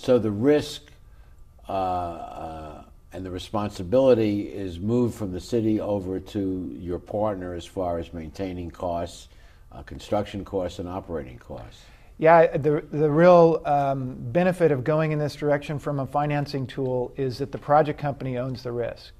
So 0.00 0.18
the 0.18 0.30
risk 0.30 0.90
uh, 1.68 1.72
uh, 1.72 2.82
and 3.12 3.24
the 3.24 3.30
responsibility 3.30 4.48
is 4.48 4.80
moved 4.80 5.14
from 5.14 5.30
the 5.30 5.40
city 5.40 5.78
over 5.78 6.18
to 6.18 6.74
your 6.80 6.98
partner 6.98 7.52
as 7.52 7.66
far 7.66 7.98
as 7.98 8.10
maintaining 8.14 8.70
costs, 8.70 9.28
uh, 9.70 9.82
construction 9.82 10.42
costs, 10.42 10.78
and 10.78 10.88
operating 10.88 11.36
costs. 11.36 11.82
Yeah, 12.16 12.56
the, 12.56 12.82
the 12.90 13.10
real 13.10 13.60
um, 13.66 14.16
benefit 14.18 14.72
of 14.72 14.84
going 14.84 15.12
in 15.12 15.18
this 15.18 15.34
direction 15.34 15.78
from 15.78 16.00
a 16.00 16.06
financing 16.06 16.66
tool 16.66 17.12
is 17.18 17.36
that 17.36 17.52
the 17.52 17.58
project 17.58 18.00
company 18.00 18.38
owns 18.38 18.62
the 18.62 18.72
risk. 18.72 19.12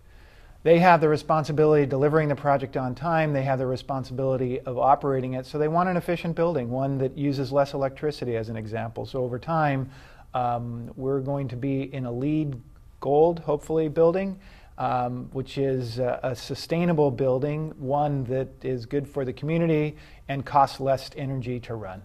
They 0.62 0.78
have 0.78 1.02
the 1.02 1.10
responsibility 1.10 1.82
of 1.82 1.90
delivering 1.90 2.28
the 2.28 2.36
project 2.36 2.78
on 2.78 2.94
time, 2.94 3.34
they 3.34 3.42
have 3.42 3.58
the 3.58 3.66
responsibility 3.66 4.60
of 4.60 4.78
operating 4.78 5.34
it, 5.34 5.44
so 5.44 5.58
they 5.58 5.68
want 5.68 5.90
an 5.90 5.98
efficient 5.98 6.36
building, 6.36 6.70
one 6.70 6.96
that 6.98 7.18
uses 7.18 7.52
less 7.52 7.74
electricity, 7.74 8.36
as 8.36 8.48
an 8.48 8.56
example. 8.56 9.04
So 9.04 9.22
over 9.22 9.38
time, 9.38 9.90
um, 10.34 10.90
we're 10.96 11.20
going 11.20 11.48
to 11.48 11.56
be 11.56 11.82
in 11.94 12.06
a 12.06 12.12
LEED 12.12 12.60
gold, 13.00 13.40
hopefully, 13.40 13.88
building. 13.88 14.38
Um, 14.78 15.28
which 15.32 15.58
is 15.58 15.98
a, 15.98 16.20
a 16.22 16.34
sustainable 16.34 17.10
building, 17.10 17.74
one 17.78 18.24
that 18.24 18.48
is 18.62 18.86
good 18.86 19.06
for 19.06 19.26
the 19.26 19.32
community 19.34 19.94
and 20.26 20.46
costs 20.46 20.80
less 20.80 21.10
energy 21.18 21.60
to 21.60 21.74
run. 21.74 22.00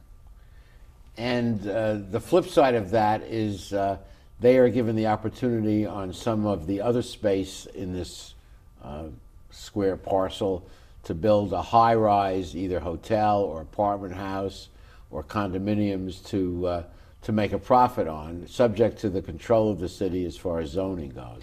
And 1.15 1.65
uh, 1.65 2.00
the 2.12 2.20
flip 2.20 2.46
side 2.46 2.75
of 2.75 2.91
that 2.91 3.22
is 3.22 3.72
uh, 3.72 3.98
they 4.39 4.58
are 4.58 4.67
given 4.67 4.96
the 4.96 5.08
opportunity 5.08 5.86
on 5.86 6.12
some 6.12 6.46
of 6.46 6.67
the 6.67 6.82
other 6.82 7.01
space 7.01 7.65
in 7.67 7.94
this 7.94 8.34
uh, 8.84 9.05
square 9.51 9.96
parcel 9.96 10.67
to 11.03 11.13
build 11.13 11.53
a 11.53 11.62
high 11.62 11.96
rise, 11.96 12.55
either 12.55 12.79
hotel 12.79 13.41
or 13.41 13.62
apartment 13.62 14.13
house 14.13 14.67
or 15.12 15.24
condominiums 15.24 16.25
to, 16.27 16.67
uh, 16.67 16.84
to 17.25 17.32
make 17.32 17.53
a 17.53 17.58
profit 17.58 18.08
on, 18.08 18.48
subject 18.48 19.00
to 19.00 19.10
the 19.10 19.22
control 19.22 19.72
of 19.72 19.79
the 19.79 19.89
city 19.89 20.25
as 20.25 20.38
far 20.38 20.60
as 20.60 20.70
zoning 20.70 21.10
goes. 21.10 21.41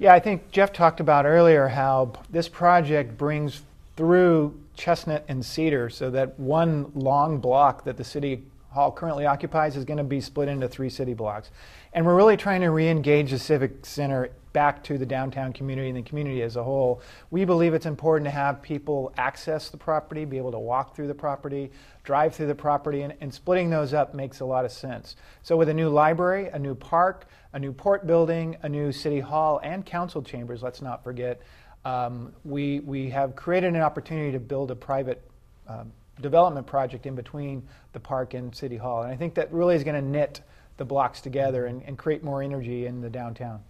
Yeah, 0.00 0.12
I 0.12 0.18
think 0.18 0.50
Jeff 0.50 0.72
talked 0.72 0.98
about 0.98 1.24
earlier 1.24 1.68
how 1.68 2.12
this 2.30 2.48
project 2.48 3.16
brings 3.16 3.62
through 3.96 4.58
Chestnut 4.74 5.24
and 5.28 5.44
Cedar 5.44 5.88
so 5.88 6.10
that 6.10 6.38
one 6.38 6.90
long 6.96 7.38
block 7.38 7.84
that 7.84 7.96
the 7.96 8.02
city 8.02 8.42
hall 8.70 8.90
currently 8.90 9.24
occupies 9.24 9.76
is 9.76 9.84
going 9.84 9.98
to 9.98 10.04
be 10.04 10.20
split 10.20 10.48
into 10.48 10.66
three 10.66 10.90
city 10.90 11.14
blocks. 11.14 11.50
And 11.92 12.04
we're 12.04 12.16
really 12.16 12.36
trying 12.36 12.62
to 12.62 12.70
re-engage 12.70 13.30
the 13.30 13.38
civic 13.38 13.86
center 13.86 14.30
back 14.52 14.82
to 14.84 14.98
the 14.98 15.06
downtown 15.06 15.52
community 15.52 15.88
and 15.88 15.96
the 15.96 16.02
community 16.02 16.42
as 16.42 16.56
a 16.56 16.62
whole. 16.62 17.00
We 17.30 17.44
believe 17.44 17.74
it's 17.74 17.86
important 17.86 18.26
to 18.26 18.30
have 18.30 18.62
people 18.62 19.12
access 19.16 19.70
the 19.70 19.76
property, 19.76 20.24
be 20.24 20.38
able 20.38 20.52
to 20.52 20.58
walk 20.58 20.96
through 20.96 21.06
the 21.06 21.14
property, 21.14 21.70
drive 22.02 22.34
through 22.34 22.48
the 22.48 22.54
property, 22.54 23.02
and, 23.02 23.14
and 23.20 23.32
splitting 23.32 23.70
those 23.70 23.94
up 23.94 24.14
makes 24.14 24.40
a 24.40 24.44
lot 24.44 24.64
of 24.64 24.72
sense. 24.72 25.16
So 25.42 25.56
with 25.56 25.68
a 25.68 25.74
new 25.74 25.88
library, 25.88 26.48
a 26.48 26.58
new 26.58 26.74
park, 26.74 27.26
a 27.52 27.58
new 27.58 27.72
port 27.72 28.06
building, 28.06 28.56
a 28.62 28.68
new 28.68 28.92
city 28.92 29.20
hall, 29.20 29.60
and 29.62 29.84
council 29.84 30.22
chambers, 30.22 30.62
let's 30.62 30.82
not 30.82 31.04
forget, 31.04 31.40
um, 31.84 32.32
we, 32.44 32.80
we 32.80 33.10
have 33.10 33.34
created 33.36 33.74
an 33.74 33.80
opportunity 33.80 34.32
to 34.32 34.40
build 34.40 34.70
a 34.70 34.76
private 34.76 35.22
um, 35.68 35.92
development 36.20 36.66
project 36.66 37.06
in 37.06 37.14
between 37.14 37.62
the 37.92 38.00
park 38.00 38.34
and 38.34 38.54
city 38.54 38.76
hall. 38.76 39.02
And 39.02 39.12
I 39.12 39.16
think 39.16 39.34
that 39.34 39.52
really 39.52 39.74
is 39.74 39.84
going 39.84 40.00
to 40.00 40.06
knit 40.06 40.42
the 40.76 40.84
blocks 40.84 41.20
together 41.20 41.66
and, 41.66 41.82
and 41.84 41.96
create 41.96 42.22
more 42.22 42.42
energy 42.42 42.86
in 42.86 43.00
the 43.00 43.10
downtown. 43.10 43.60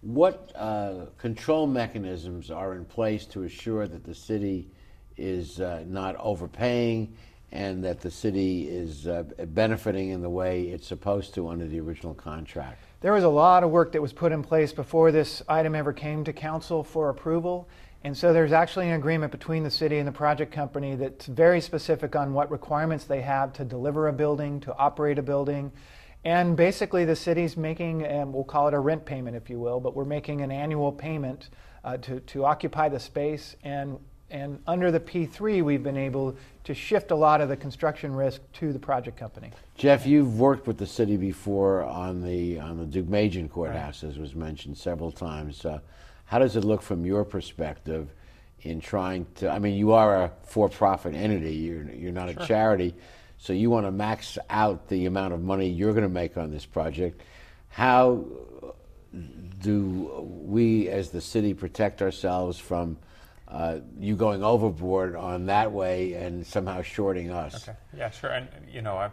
What 0.00 0.52
uh, 0.54 1.06
control 1.18 1.66
mechanisms 1.66 2.50
are 2.50 2.74
in 2.74 2.84
place 2.84 3.26
to 3.26 3.44
assure 3.44 3.88
that 3.88 4.04
the 4.04 4.14
city 4.14 4.70
is 5.16 5.60
uh, 5.60 5.84
not 5.86 6.16
overpaying 6.16 7.16
and 7.52 7.82
that 7.84 8.00
the 8.00 8.10
city 8.10 8.68
is 8.68 9.06
uh, 9.06 9.24
benefiting 9.48 10.10
in 10.10 10.20
the 10.20 10.28
way 10.30 10.64
it's 10.64 10.86
supposed 10.86 11.34
to 11.34 11.48
under 11.48 11.66
the 11.66 11.80
original 11.80 12.14
contract? 12.14 12.82
There 13.00 13.12
was 13.12 13.24
a 13.24 13.28
lot 13.28 13.64
of 13.64 13.70
work 13.70 13.92
that 13.92 14.02
was 14.02 14.12
put 14.12 14.32
in 14.32 14.42
place 14.42 14.72
before 14.72 15.12
this 15.12 15.42
item 15.48 15.74
ever 15.74 15.92
came 15.92 16.24
to 16.24 16.32
council 16.32 16.82
for 16.82 17.08
approval. 17.08 17.68
And 18.04 18.16
so 18.16 18.32
there's 18.32 18.52
actually 18.52 18.88
an 18.88 18.94
agreement 18.94 19.32
between 19.32 19.64
the 19.64 19.70
city 19.70 19.98
and 19.98 20.06
the 20.06 20.12
project 20.12 20.52
company 20.52 20.94
that's 20.94 21.26
very 21.26 21.60
specific 21.60 22.14
on 22.14 22.32
what 22.32 22.50
requirements 22.50 23.04
they 23.04 23.22
have 23.22 23.52
to 23.54 23.64
deliver 23.64 24.08
a 24.08 24.12
building, 24.12 24.60
to 24.60 24.76
operate 24.76 25.18
a 25.18 25.22
building. 25.22 25.72
And 26.24 26.56
basically, 26.56 27.04
the 27.04 27.16
city's 27.16 27.56
making, 27.56 28.04
and 28.04 28.32
we'll 28.32 28.44
call 28.44 28.68
it 28.68 28.74
a 28.74 28.78
rent 28.78 29.04
payment, 29.04 29.36
if 29.36 29.48
you 29.48 29.58
will, 29.60 29.78
but 29.78 29.94
we're 29.94 30.04
making 30.04 30.40
an 30.40 30.50
annual 30.50 30.90
payment 30.90 31.50
uh, 31.84 31.96
to, 31.98 32.20
to 32.20 32.44
occupy 32.44 32.88
the 32.88 32.98
space. 32.98 33.54
And, 33.62 33.98
and 34.30 34.60
under 34.66 34.90
the 34.90 34.98
P3, 34.98 35.62
we've 35.62 35.84
been 35.84 35.96
able 35.96 36.36
to 36.64 36.74
shift 36.74 37.12
a 37.12 37.14
lot 37.14 37.40
of 37.40 37.48
the 37.48 37.56
construction 37.56 38.12
risk 38.12 38.40
to 38.54 38.72
the 38.72 38.78
project 38.78 39.16
company. 39.16 39.52
Jeff, 39.76 40.04
you've 40.04 40.38
worked 40.38 40.66
with 40.66 40.78
the 40.78 40.86
city 40.86 41.16
before 41.16 41.84
on 41.84 42.22
the 42.22 42.58
on 42.58 42.76
the 42.78 42.84
Deukmejian 42.84 43.48
courthouse, 43.48 44.02
as 44.02 44.18
was 44.18 44.34
mentioned 44.34 44.76
several 44.76 45.12
times. 45.12 45.64
Uh, 45.64 45.78
how 46.24 46.40
does 46.40 46.56
it 46.56 46.64
look 46.64 46.82
from 46.82 47.06
your 47.06 47.24
perspective 47.24 48.12
in 48.62 48.80
trying 48.80 49.26
to? 49.36 49.48
I 49.48 49.60
mean, 49.60 49.76
you 49.76 49.92
are 49.92 50.24
a 50.24 50.32
for-profit 50.42 51.14
entity. 51.14 51.54
You're 51.54 51.88
you're 51.92 52.12
not 52.12 52.28
a 52.28 52.34
charity, 52.46 52.94
so 53.38 53.52
you 53.52 53.70
want 53.70 53.86
to 53.86 53.90
max 53.90 54.38
out 54.50 54.88
the 54.88 55.06
amount 55.06 55.34
of 55.34 55.42
money 55.42 55.68
you're 55.68 55.92
going 55.92 56.02
to 56.02 56.08
make 56.08 56.36
on 56.36 56.50
this 56.50 56.66
project. 56.66 57.22
How 57.68 58.24
do 59.62 60.26
we, 60.44 60.88
as 60.88 61.10
the 61.10 61.20
city, 61.20 61.54
protect 61.54 62.02
ourselves 62.02 62.58
from 62.58 62.96
uh, 63.48 63.78
you 63.98 64.16
going 64.16 64.42
overboard 64.42 65.14
on 65.14 65.46
that 65.46 65.70
way 65.72 66.14
and 66.14 66.46
somehow 66.46 66.82
shorting 66.82 67.30
us? 67.30 67.68
Okay. 67.68 67.76
Yeah, 67.96 68.10
sure. 68.10 68.30
And 68.30 68.48
you 68.70 68.82
know, 68.82 68.96
I, 68.96 69.10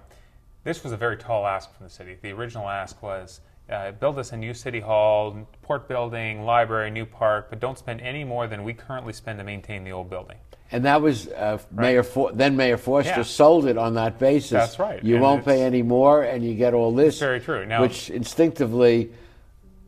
this 0.64 0.84
was 0.84 0.92
a 0.92 0.98
very 0.98 1.18
tall 1.18 1.46
ask 1.46 1.76
from 1.76 1.86
the 1.86 1.90
city. 1.90 2.18
The 2.22 2.32
original 2.32 2.70
ask 2.70 3.02
was 3.02 3.42
uh, 3.70 3.92
build 3.92 4.18
us 4.20 4.32
a 4.32 4.38
new 4.38 4.54
city 4.54 4.80
hall, 4.80 5.48
port 5.62 5.88
building, 5.88 6.44
library, 6.44 6.92
new 6.92 7.06
park, 7.06 7.48
but 7.50 7.60
don't 7.60 7.78
spend 7.78 8.02
any 8.02 8.24
more 8.24 8.48
than 8.48 8.64
we 8.64 8.74
currently 8.74 9.14
spend 9.14 9.40
to 9.40 9.44
maintain 9.44 9.84
the 9.84 9.92
old 9.92 10.10
building. 10.10 10.38
And 10.72 10.86
that 10.86 11.02
was 11.02 11.28
uh, 11.28 11.60
Mayor 11.72 12.02
For- 12.04 12.32
then 12.32 12.56
Mayor 12.58 12.78
Foster 12.78 13.10
Yeah. 13.18 13.22
sold 13.24 13.68
it 13.68 13.78
on 13.78 13.94
that 13.96 14.18
basis. 14.18 14.50
That's 14.52 14.80
right. 14.80 15.04
You 15.04 15.16
And 15.16 15.24
won't 15.24 15.46
pay 15.46 15.62
any 15.64 15.84
more, 15.84 16.24
and 16.24 16.44
you 16.44 16.56
get 16.56 16.74
all 16.74 16.92
this. 16.94 17.20
very 17.20 17.40
true. 17.40 17.66
Now- 17.66 17.82
which 17.82 18.10
instinctively 18.10 19.12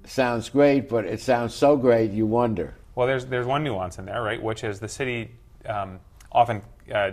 sounds 0.06 0.50
great, 0.50 0.88
but 0.90 1.06
it 1.06 1.20
sounds 1.20 1.54
so 1.56 1.76
great 1.76 2.12
you 2.12 2.26
wonder. 2.28 2.76
Well, 2.94 3.08
there's 3.08 3.26
there's 3.26 3.48
one 3.48 3.64
nuance 3.64 3.98
in 3.98 4.06
there, 4.06 4.22
right? 4.22 4.42
Which 4.42 4.64
is 4.64 4.80
the 4.80 4.88
city 4.88 5.32
um, 5.66 6.00
often 6.32 6.62
uh, 6.94 7.12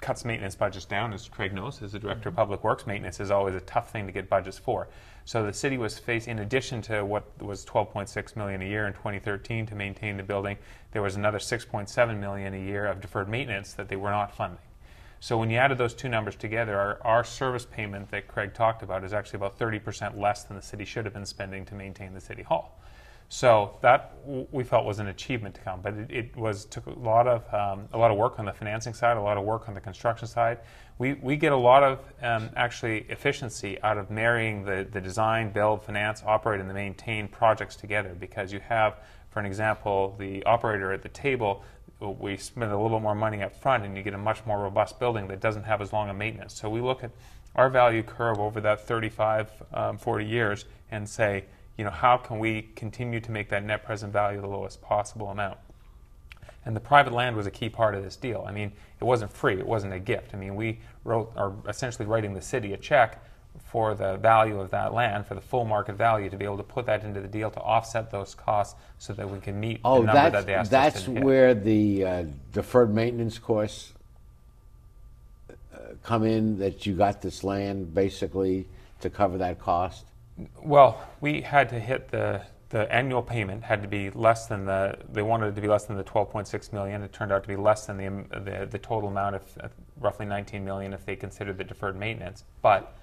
cuts 0.00 0.24
maintenance 0.24 0.54
budgets 0.56 0.86
down, 0.86 1.12
as 1.12 1.28
Craig 1.28 1.52
knows, 1.52 1.82
as 1.82 1.92
the 1.92 1.98
director 1.98 2.30
of 2.30 2.36
public 2.36 2.64
works. 2.64 2.86
Maintenance 2.86 3.20
is 3.20 3.30
always 3.30 3.54
a 3.54 3.60
tough 3.60 3.90
thing 3.90 4.06
to 4.06 4.12
get 4.12 4.30
budgets 4.30 4.56
for. 4.58 4.88
So 5.30 5.46
the 5.46 5.52
city 5.52 5.78
was 5.78 5.96
facing, 5.96 6.32
in 6.32 6.38
addition 6.40 6.82
to 6.82 7.04
what 7.04 7.40
was 7.40 7.64
12.6 7.64 8.34
million 8.34 8.62
a 8.62 8.64
year 8.64 8.88
in 8.88 8.92
2013 8.94 9.64
to 9.66 9.76
maintain 9.76 10.16
the 10.16 10.24
building, 10.24 10.56
there 10.90 11.02
was 11.02 11.14
another 11.14 11.38
6.7 11.38 12.18
million 12.18 12.52
a 12.52 12.58
year 12.58 12.84
of 12.84 13.00
deferred 13.00 13.28
maintenance 13.28 13.72
that 13.74 13.88
they 13.88 13.94
were 13.94 14.10
not 14.10 14.34
funding. 14.34 14.58
So 15.20 15.38
when 15.38 15.48
you 15.48 15.58
added 15.58 15.78
those 15.78 15.94
two 15.94 16.08
numbers 16.08 16.34
together, 16.34 16.76
our, 16.76 16.98
our 17.02 17.22
service 17.22 17.64
payment 17.64 18.10
that 18.10 18.26
Craig 18.26 18.54
talked 18.54 18.82
about 18.82 19.04
is 19.04 19.12
actually 19.12 19.36
about 19.36 19.56
30% 19.56 20.18
less 20.18 20.42
than 20.42 20.56
the 20.56 20.62
city 20.64 20.84
should 20.84 21.04
have 21.04 21.14
been 21.14 21.24
spending 21.24 21.64
to 21.66 21.76
maintain 21.76 22.12
the 22.12 22.20
city 22.20 22.42
hall. 22.42 22.80
So 23.32 23.78
that 23.80 24.16
we 24.26 24.64
felt 24.64 24.84
was 24.84 24.98
an 24.98 25.06
achievement 25.06 25.54
to 25.54 25.60
come, 25.60 25.80
but 25.82 25.94
it, 25.94 26.10
it 26.10 26.36
was 26.36 26.64
took 26.64 26.86
a 26.86 26.90
lot 26.90 27.28
of 27.28 27.54
um, 27.54 27.88
a 27.92 27.96
lot 27.96 28.10
of 28.10 28.16
work 28.16 28.40
on 28.40 28.44
the 28.44 28.52
financing 28.52 28.92
side, 28.92 29.16
a 29.16 29.20
lot 29.20 29.38
of 29.38 29.44
work 29.44 29.68
on 29.68 29.74
the 29.74 29.80
construction 29.80 30.26
side. 30.26 30.58
We, 30.98 31.12
we 31.14 31.36
get 31.36 31.52
a 31.52 31.56
lot 31.56 31.84
of 31.84 32.00
um, 32.22 32.50
actually 32.56 33.06
efficiency 33.08 33.80
out 33.82 33.98
of 33.98 34.10
marrying 34.10 34.64
the, 34.64 34.84
the 34.90 35.00
design, 35.00 35.52
build, 35.52 35.80
finance, 35.80 36.24
operate, 36.26 36.60
and 36.60 36.68
the 36.68 36.74
maintain 36.74 37.28
projects 37.28 37.76
together 37.76 38.16
because 38.18 38.52
you 38.52 38.58
have, 38.68 38.98
for 39.28 39.38
an 39.38 39.46
example, 39.46 40.16
the 40.18 40.42
operator 40.44 40.92
at 40.92 41.00
the 41.00 41.08
table. 41.08 41.62
We 42.00 42.36
spend 42.36 42.72
a 42.72 42.76
little 42.76 42.98
bit 42.98 43.02
more 43.02 43.14
money 43.14 43.44
up 43.44 43.54
front, 43.54 43.84
and 43.84 43.96
you 43.96 44.02
get 44.02 44.14
a 44.14 44.18
much 44.18 44.44
more 44.44 44.58
robust 44.58 44.98
building 44.98 45.28
that 45.28 45.40
doesn't 45.40 45.64
have 45.64 45.80
as 45.80 45.92
long 45.92 46.10
a 46.10 46.14
maintenance. 46.14 46.58
So 46.58 46.68
we 46.68 46.80
look 46.80 47.04
at 47.04 47.12
our 47.54 47.70
value 47.70 48.02
curve 48.02 48.40
over 48.40 48.60
that 48.60 48.88
35, 48.88 49.50
um, 49.72 49.98
40 49.98 50.26
years 50.26 50.64
and 50.90 51.08
say, 51.08 51.44
you 51.80 51.84
know, 51.84 51.90
how 51.90 52.18
can 52.18 52.38
we 52.38 52.68
continue 52.76 53.20
to 53.20 53.30
make 53.30 53.48
that 53.48 53.64
net 53.64 53.82
present 53.82 54.12
value 54.12 54.38
the 54.38 54.46
lowest 54.46 54.82
possible 54.82 55.30
amount? 55.30 55.56
And 56.66 56.76
the 56.76 56.80
private 56.80 57.14
land 57.14 57.36
was 57.36 57.46
a 57.46 57.50
key 57.50 57.70
part 57.70 57.94
of 57.94 58.04
this 58.04 58.16
deal. 58.16 58.44
I 58.46 58.52
mean, 58.52 58.70
it 59.00 59.04
wasn't 59.04 59.32
free, 59.32 59.58
it 59.58 59.66
wasn't 59.66 59.94
a 59.94 59.98
gift. 59.98 60.34
I 60.34 60.36
mean, 60.36 60.56
we 60.56 60.80
wrote, 61.04 61.32
are 61.36 61.54
essentially 61.66 62.04
writing 62.04 62.34
the 62.34 62.42
city 62.42 62.74
a 62.74 62.76
check 62.76 63.24
for 63.64 63.94
the 63.94 64.18
value 64.18 64.60
of 64.60 64.70
that 64.72 64.92
land, 64.92 65.26
for 65.26 65.34
the 65.34 65.40
full 65.40 65.64
market 65.64 65.94
value, 65.94 66.28
to 66.28 66.36
be 66.36 66.44
able 66.44 66.58
to 66.58 66.62
put 66.62 66.84
that 66.84 67.02
into 67.02 67.22
the 67.22 67.28
deal 67.28 67.50
to 67.50 67.60
offset 67.60 68.10
those 68.10 68.34
costs 68.34 68.78
so 68.98 69.14
that 69.14 69.30
we 69.30 69.38
can 69.38 69.58
meet 69.58 69.80
Oh, 69.82 70.00
the 70.02 70.08
number 70.08 70.20
that 70.20 70.32
that's, 70.32 70.44
they 70.44 70.54
asked 70.54 70.70
that's 70.70 70.96
us 70.96 71.04
to 71.04 71.12
hit. 71.12 71.24
where 71.24 71.54
the 71.54 72.04
uh, 72.04 72.24
deferred 72.52 72.94
maintenance 72.94 73.38
costs 73.38 73.94
uh, 75.48 75.78
come 76.02 76.24
in, 76.24 76.58
that 76.58 76.84
you 76.84 76.94
got 76.94 77.22
this 77.22 77.42
land 77.42 77.94
basically 77.94 78.66
to 79.00 79.08
cover 79.08 79.38
that 79.38 79.58
cost? 79.58 80.04
Well, 80.62 81.08
we 81.20 81.40
had 81.42 81.68
to 81.70 81.80
hit 81.80 82.10
the 82.10 82.42
the 82.70 82.92
annual 82.94 83.20
payment 83.20 83.64
had 83.64 83.82
to 83.82 83.88
be 83.88 84.10
less 84.10 84.46
than 84.46 84.64
the 84.64 84.96
they 85.12 85.22
wanted 85.22 85.48
it 85.48 85.54
to 85.56 85.60
be 85.60 85.66
less 85.66 85.86
than 85.86 85.96
the 85.96 86.04
12.6 86.04 86.72
million. 86.72 87.02
It 87.02 87.12
turned 87.12 87.32
out 87.32 87.42
to 87.42 87.48
be 87.48 87.56
less 87.56 87.86
than 87.86 87.96
the 87.96 88.40
the, 88.40 88.66
the 88.66 88.78
total 88.78 89.08
amount 89.08 89.36
of 89.36 89.42
uh, 89.60 89.68
roughly 89.98 90.24
19 90.26 90.64
million 90.64 90.92
if 90.92 91.04
they 91.04 91.16
considered 91.16 91.58
the 91.58 91.64
deferred 91.64 91.96
maintenance. 91.96 92.44
But 92.62 92.96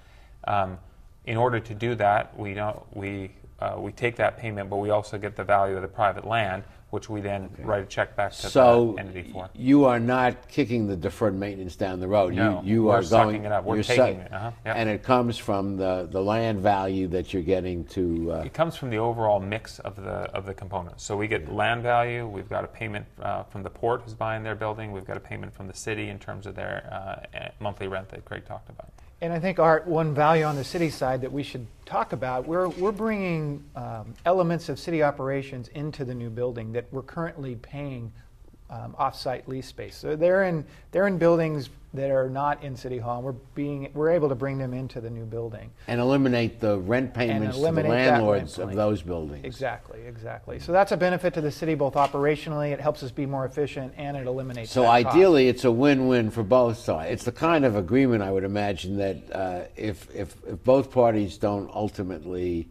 um, 0.44 0.78
in 1.26 1.36
order 1.36 1.60
to 1.60 1.74
do 1.74 1.94
that, 1.96 2.36
we 2.38 2.54
don't 2.54 2.82
we 2.96 3.32
uh, 3.60 3.76
we 3.78 3.92
take 3.92 4.16
that 4.16 4.38
payment, 4.38 4.70
but 4.70 4.76
we 4.76 4.90
also 4.90 5.18
get 5.18 5.36
the 5.36 5.44
value 5.44 5.76
of 5.76 5.82
the 5.82 5.88
private 5.88 6.26
land, 6.26 6.64
which 6.90 7.10
we 7.10 7.20
then 7.20 7.50
write 7.58 7.82
a 7.82 7.86
check 7.86 8.16
back 8.16 8.32
to 8.32 8.48
So 8.48 8.94
the 8.96 9.00
entity 9.02 9.30
for. 9.30 9.50
you 9.54 9.84
are 9.84 10.00
not 10.00 10.48
kicking 10.48 10.86
the 10.86 10.96
deferred 10.96 11.34
maintenance 11.38 11.76
down 11.76 12.00
the 12.00 12.08
road. 12.08 12.32
No, 12.34 12.62
you, 12.64 12.74
you 12.74 12.82
we're 12.84 12.94
are 12.96 13.02
sucking 13.02 13.30
going. 13.42 13.44
it 13.44 13.52
up. 13.52 13.64
We're 13.64 13.82
taking 13.82 14.20
it, 14.20 14.32
uh-huh, 14.32 14.52
yep. 14.64 14.76
And 14.76 14.88
it 14.88 15.02
comes 15.02 15.36
from 15.36 15.76
the, 15.76 16.08
the 16.10 16.20
land 16.22 16.60
value 16.60 17.06
that 17.08 17.34
you're 17.34 17.42
getting 17.42 17.84
to. 17.86 18.32
Uh, 18.32 18.42
It 18.42 18.54
comes 18.54 18.74
from 18.76 18.88
the 18.90 18.96
overall 18.98 19.38
mix 19.40 19.78
of 19.80 19.96
the 19.96 20.28
of 20.34 20.46
the 20.46 20.54
components. 20.54 21.04
So 21.04 21.16
we 21.16 21.28
get 21.28 21.52
land 21.52 21.82
value. 21.82 22.26
We've 22.26 22.48
got 22.48 22.64
a 22.64 22.68
payment 22.68 23.04
uh, 23.20 23.42
from 23.44 23.62
the 23.62 23.70
port 23.70 24.02
who's 24.02 24.14
buying 24.14 24.42
their 24.42 24.54
building. 24.54 24.92
We've 24.92 25.06
got 25.06 25.16
a 25.18 25.20
payment 25.20 25.54
from 25.54 25.66
the 25.66 25.74
city 25.74 26.08
in 26.08 26.18
terms 26.18 26.46
of 26.46 26.54
their 26.54 26.88
uh, 26.90 27.48
monthly 27.60 27.88
rent 27.88 28.08
that 28.10 28.24
Craig 28.24 28.46
talked 28.46 28.70
about. 28.70 28.88
And 29.20 29.32
I 29.32 29.40
think, 29.40 29.58
Art, 29.58 29.86
one 29.86 30.14
value 30.14 30.44
on 30.44 30.54
the 30.54 30.62
city 30.62 30.90
side 30.90 31.22
that 31.22 31.32
we 31.32 31.42
should 31.42 31.66
talk 31.84 32.12
about, 32.12 32.46
we're, 32.46 32.68
we're 32.68 32.92
bringing 32.92 33.64
um, 33.74 34.14
elements 34.24 34.68
of 34.68 34.78
city 34.78 35.02
operations 35.02 35.68
into 35.68 36.04
the 36.04 36.14
new 36.14 36.30
building 36.30 36.72
that 36.72 36.86
we're 36.92 37.02
currently 37.02 37.56
paying 37.56 38.12
um, 38.70 38.94
off-site 38.98 39.48
lease 39.48 39.66
space. 39.66 39.96
So 39.96 40.16
they're 40.16 40.44
in, 40.44 40.64
they're 40.92 41.06
in 41.06 41.18
buildings 41.18 41.70
that 41.94 42.10
are 42.10 42.28
not 42.28 42.62
in 42.62 42.76
City 42.76 42.98
Hall, 42.98 43.16
and 43.16 43.24
we're, 43.24 43.32
being, 43.54 43.88
we're 43.94 44.10
able 44.10 44.28
to 44.28 44.34
bring 44.34 44.58
them 44.58 44.74
into 44.74 45.00
the 45.00 45.08
new 45.08 45.24
building. 45.24 45.70
and 45.86 46.00
eliminate 46.00 46.60
the 46.60 46.78
rent 46.78 47.14
payments 47.14 47.56
to 47.56 47.62
the 47.62 47.66
eliminate 47.66 47.90
that 47.90 47.96
rent 47.96 48.12
landlords 48.12 48.58
of 48.58 48.74
those 48.74 49.00
buildings. 49.00 49.42
Exactly, 49.44 50.00
exactly. 50.06 50.58
So 50.58 50.70
that's 50.70 50.92
a 50.92 50.98
benefit 50.98 51.32
to 51.34 51.40
the 51.40 51.50
city 51.50 51.74
both 51.74 51.94
operationally, 51.94 52.72
it 52.72 52.80
helps 52.80 53.02
us 53.02 53.10
be 53.10 53.24
more 53.24 53.46
efficient, 53.46 53.94
and 53.96 54.18
it 54.18 54.26
eliminates 54.26 54.70
So 54.70 54.82
that 54.82 55.04
cost. 55.04 55.16
ideally, 55.16 55.48
it's 55.48 55.64
a 55.64 55.72
win-win 55.72 56.30
for 56.30 56.42
both 56.42 56.76
sides. 56.76 57.10
It's 57.10 57.24
the 57.24 57.32
kind 57.32 57.64
of 57.64 57.74
agreement 57.74 58.22
I 58.22 58.32
would 58.32 58.44
imagine 58.44 58.98
that 58.98 59.16
uh, 59.32 59.64
if, 59.74 60.14
if 60.14 60.36
if 60.46 60.62
both 60.64 60.90
parties 60.90 61.38
don't 61.38 61.70
ultimately 61.74 62.68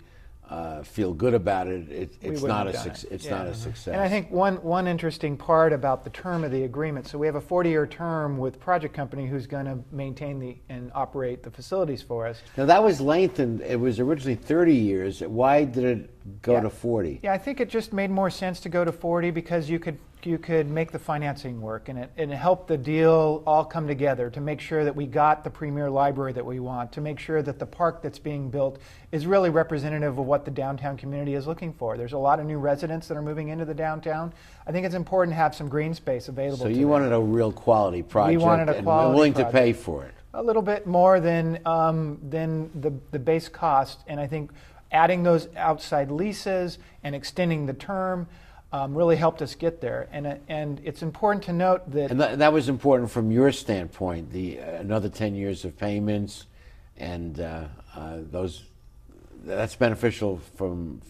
uh, 0.49 0.81
feel 0.83 1.13
good 1.13 1.33
about 1.33 1.67
it, 1.67 1.89
it 1.91 2.13
it's 2.21 2.41
wouldn't 2.41 2.51
a 2.51 2.63
have 2.71 2.73
done 2.73 2.95
suc- 2.95 3.03
it. 3.03 3.13
it's 3.13 3.25
Yeah. 3.25 3.37
not 3.37 3.47
a 3.47 3.53
success. 3.53 3.93
And 3.93 4.01
I 4.01 4.07
think 4.09 4.31
one, 4.31 4.55
one 4.63 4.87
interesting 4.87 5.35
part 5.37 5.73
about 5.73 6.03
the 6.03 6.09
term 6.09 6.43
of 6.43 6.51
the 6.51 6.63
agreement, 6.63 7.07
so 7.07 7.17
we 7.17 7.25
have 7.27 7.35
a 7.35 7.41
40-year 7.41 7.85
term 7.87 8.37
with 8.37 8.59
Project 8.59 8.93
Company 8.93 9.27
who's 9.27 9.45
going 9.47 9.65
to 9.65 9.77
maintain 9.91 10.39
the, 10.39 10.57
and 10.69 10.91
operate 10.95 11.43
the 11.43 11.51
facilities 11.51 12.01
for 12.01 12.25
us. 12.25 12.41
now 12.55 12.65
that 12.65 12.81
was 12.81 13.01
lengthened. 13.01 13.61
It 13.61 13.79
was 13.79 13.99
originally 13.99 14.35
30 14.35 14.73
years. 14.73 15.21
Why 15.21 15.63
did 15.65 15.83
it 15.83 16.41
go 16.41 16.53
Yeah. 16.53 16.61
to 16.61 16.69
40? 16.69 17.19
Yeah, 17.23 17.33
I 17.33 17.37
think 17.37 17.59
it 17.59 17.69
just 17.69 17.91
made 17.93 18.09
more 18.09 18.29
sense 18.29 18.59
to 18.61 18.69
go 18.69 18.85
to 18.85 18.91
40 18.91 19.31
because 19.31 19.69
you 19.69 19.79
could 19.79 19.97
you 20.25 20.37
could 20.37 20.67
make 20.67 20.91
the 20.91 20.99
financing 20.99 21.61
work 21.61 21.89
and 21.89 21.99
it, 21.99 22.11
and 22.17 22.31
it 22.31 22.35
helped 22.35 22.67
the 22.67 22.77
deal 22.77 23.43
all 23.45 23.63
come 23.63 23.87
together 23.87 24.29
to 24.31 24.41
make 24.41 24.59
sure 24.59 24.83
that 24.83 24.95
we 24.95 25.05
got 25.05 25.43
the 25.43 25.49
premier 25.49 25.89
library 25.89 26.33
that 26.33 26.45
we 26.45 26.59
want, 26.59 26.91
to 26.93 27.01
make 27.01 27.19
sure 27.19 27.41
that 27.41 27.59
the 27.59 27.65
park 27.65 28.01
that's 28.01 28.17
being 28.19 28.49
built 28.49 28.79
is 29.11 29.25
really 29.27 29.49
representative 29.49 30.17
of 30.17 30.25
what 30.25 30.43
the 30.43 30.51
downtown 30.51 30.97
community 30.97 31.35
is 31.35 31.45
looking 31.45 31.71
for. 31.71 31.97
There's 31.97 32.13
a 32.13 32.17
lot 32.17 32.39
of 32.39 32.45
new 32.45 32.57
residents 32.57 33.07
that 33.07 33.15
are 33.15 33.21
moving 33.21 33.49
into 33.49 33.63
the 33.65 33.73
downtown. 33.73 34.33
I 34.65 34.71
think 34.71 34.85
it's 34.85 34.95
important 34.95 35.33
to 35.33 35.37
have 35.37 35.53
some 35.53 35.69
green 35.69 35.93
space 35.93 36.27
available 36.27 36.57
So 36.57 36.63
to 36.65 36.71
you 36.73 36.81
them. 36.81 36.89
wanted 36.89 37.13
a 37.13 37.19
real 37.19 37.51
quality 37.51 38.01
project 38.01 38.39
We 38.39 38.43
wanted 38.43 38.69
a 38.69 38.75
and 38.75 38.83
quality 38.85 39.15
willing 39.15 39.33
to 39.35 39.45
pay 39.51 39.71
for 39.71 40.03
it. 40.05 40.13
a 40.33 40.41
little 40.41 40.61
bit 40.63 40.87
more 40.87 41.19
than 41.19 41.59
um, 41.65 42.19
than 42.27 42.69
the 42.81 42.91
the 43.11 43.19
base 43.19 43.47
cost, 43.49 43.99
and 44.07 44.19
I 44.19 44.27
think 44.27 44.51
adding 44.91 45.21
those 45.23 45.47
outside 45.55 46.09
leases 46.11 46.79
and 47.03 47.13
extending 47.15 47.65
the 47.65 47.73
term 47.73 48.27
um, 48.71 48.95
really 48.95 49.15
helped 49.15 49.41
us 49.41 49.55
get 49.55 49.81
there. 49.81 50.07
And 50.11 50.27
uh, 50.27 50.35
and 50.47 50.81
it's 50.83 51.01
important 51.01 51.43
to 51.45 51.53
note 51.53 51.89
that 51.91 52.11
And 52.11 52.19
that, 52.19 52.39
that 52.39 52.53
was 52.53 52.69
important 52.69 53.09
from 53.11 53.31
your 53.31 53.51
standpoint. 53.51 54.31
The 54.31 54.59
uh, 54.59 54.71
another 54.79 55.09
10 55.09 55.35
years 55.35 55.65
of 55.65 55.77
payments, 55.77 56.47
and 56.97 57.39
uh, 57.39 57.65
uh, 57.95 58.17
those 58.31 58.63
that's 59.43 59.75
beneficial 59.75 60.41
from 60.55 61.01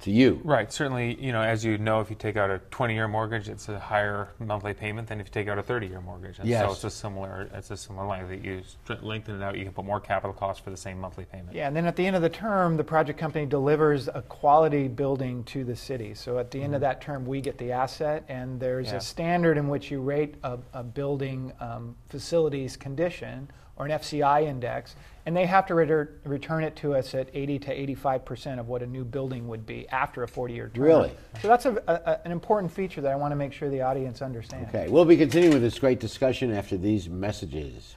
to 0.00 0.12
you. 0.12 0.40
Right. 0.44 0.72
Certainly, 0.72 1.18
you 1.20 1.32
know, 1.32 1.42
as 1.42 1.64
you 1.64 1.76
know, 1.76 2.00
if 2.00 2.08
you 2.08 2.14
take 2.16 2.36
out 2.36 2.50
a 2.50 2.58
20-year 2.70 3.08
mortgage, 3.08 3.48
it's 3.48 3.68
a 3.68 3.78
higher 3.80 4.28
monthly 4.38 4.72
payment 4.72 5.08
than 5.08 5.20
if 5.20 5.26
you 5.26 5.32
take 5.32 5.48
out 5.48 5.58
a 5.58 5.62
30-year 5.62 6.00
mortgage. 6.00 6.38
And 6.38 6.48
Yes. 6.48 6.64
so 6.64 6.72
it's 6.72 6.84
a 6.84 6.90
similar, 6.90 7.48
it's 7.52 7.70
a 7.72 7.76
similar 7.76 8.06
length. 8.06 8.28
That 8.28 8.44
you 8.44 8.62
lengthen 9.02 9.40
it 9.40 9.44
out, 9.44 9.58
you 9.58 9.64
can 9.64 9.72
put 9.72 9.84
more 9.84 10.00
capital 10.00 10.32
costs 10.32 10.62
for 10.62 10.70
the 10.70 10.76
same 10.76 11.00
monthly 11.00 11.24
payment. 11.24 11.54
Yeah, 11.54 11.66
and 11.66 11.74
then 11.76 11.86
at 11.86 11.96
the 11.96 12.06
end 12.06 12.14
of 12.14 12.22
the 12.22 12.28
term, 12.28 12.76
the 12.76 12.84
project 12.84 13.18
company 13.18 13.44
delivers 13.44 14.08
a 14.08 14.22
quality 14.22 14.86
building 14.86 15.42
to 15.44 15.64
the 15.64 15.74
city. 15.76 16.14
So 16.14 16.38
at 16.38 16.52
the 16.52 16.62
end 16.62 16.74
of 16.76 16.80
that 16.82 17.00
term, 17.00 17.26
we 17.26 17.40
get 17.40 17.58
the 17.58 17.72
asset, 17.72 18.24
and 18.28 18.60
there's 18.60 18.88
Yeah. 18.92 18.96
a 18.96 19.00
standard 19.00 19.58
in 19.58 19.68
which 19.68 19.90
you 19.90 20.00
rate 20.00 20.36
a, 20.44 20.58
a 20.74 20.84
building 20.84 21.52
um, 21.60 21.96
facilities 22.08 22.76
condition 22.76 23.50
or 23.78 23.86
an 23.86 23.92
FCI 23.92 24.42
index, 24.42 24.96
and 25.24 25.36
they 25.36 25.46
have 25.46 25.66
to 25.66 25.74
retur- 25.74 26.08
return 26.24 26.64
it 26.64 26.74
to 26.76 26.94
us 26.94 27.14
at 27.14 27.28
80 27.32 27.60
to 27.60 27.72
85 27.72 28.24
percent 28.24 28.60
of 28.60 28.68
what 28.68 28.82
a 28.82 28.86
new 28.86 29.04
building 29.04 29.46
would 29.48 29.64
be 29.64 29.88
after 29.88 30.24
a 30.24 30.26
40-year 30.26 30.70
term. 30.74 30.84
Really? 30.84 31.12
So 31.40 31.48
that's 31.48 31.64
a, 31.66 31.76
a, 31.86 32.26
an 32.26 32.32
important 32.32 32.72
feature 32.72 33.00
that 33.00 33.12
I 33.12 33.16
want 33.16 33.32
to 33.32 33.36
make 33.36 33.52
sure 33.52 33.70
the 33.70 33.82
audience 33.82 34.20
understands. 34.20 34.68
Okay, 34.74 34.88
we'll 34.88 35.04
be 35.04 35.16
continuing 35.16 35.54
with 35.54 35.62
this 35.62 35.78
great 35.78 36.00
discussion 36.00 36.52
after 36.52 36.76
these 36.76 37.08
messages. 37.08 37.96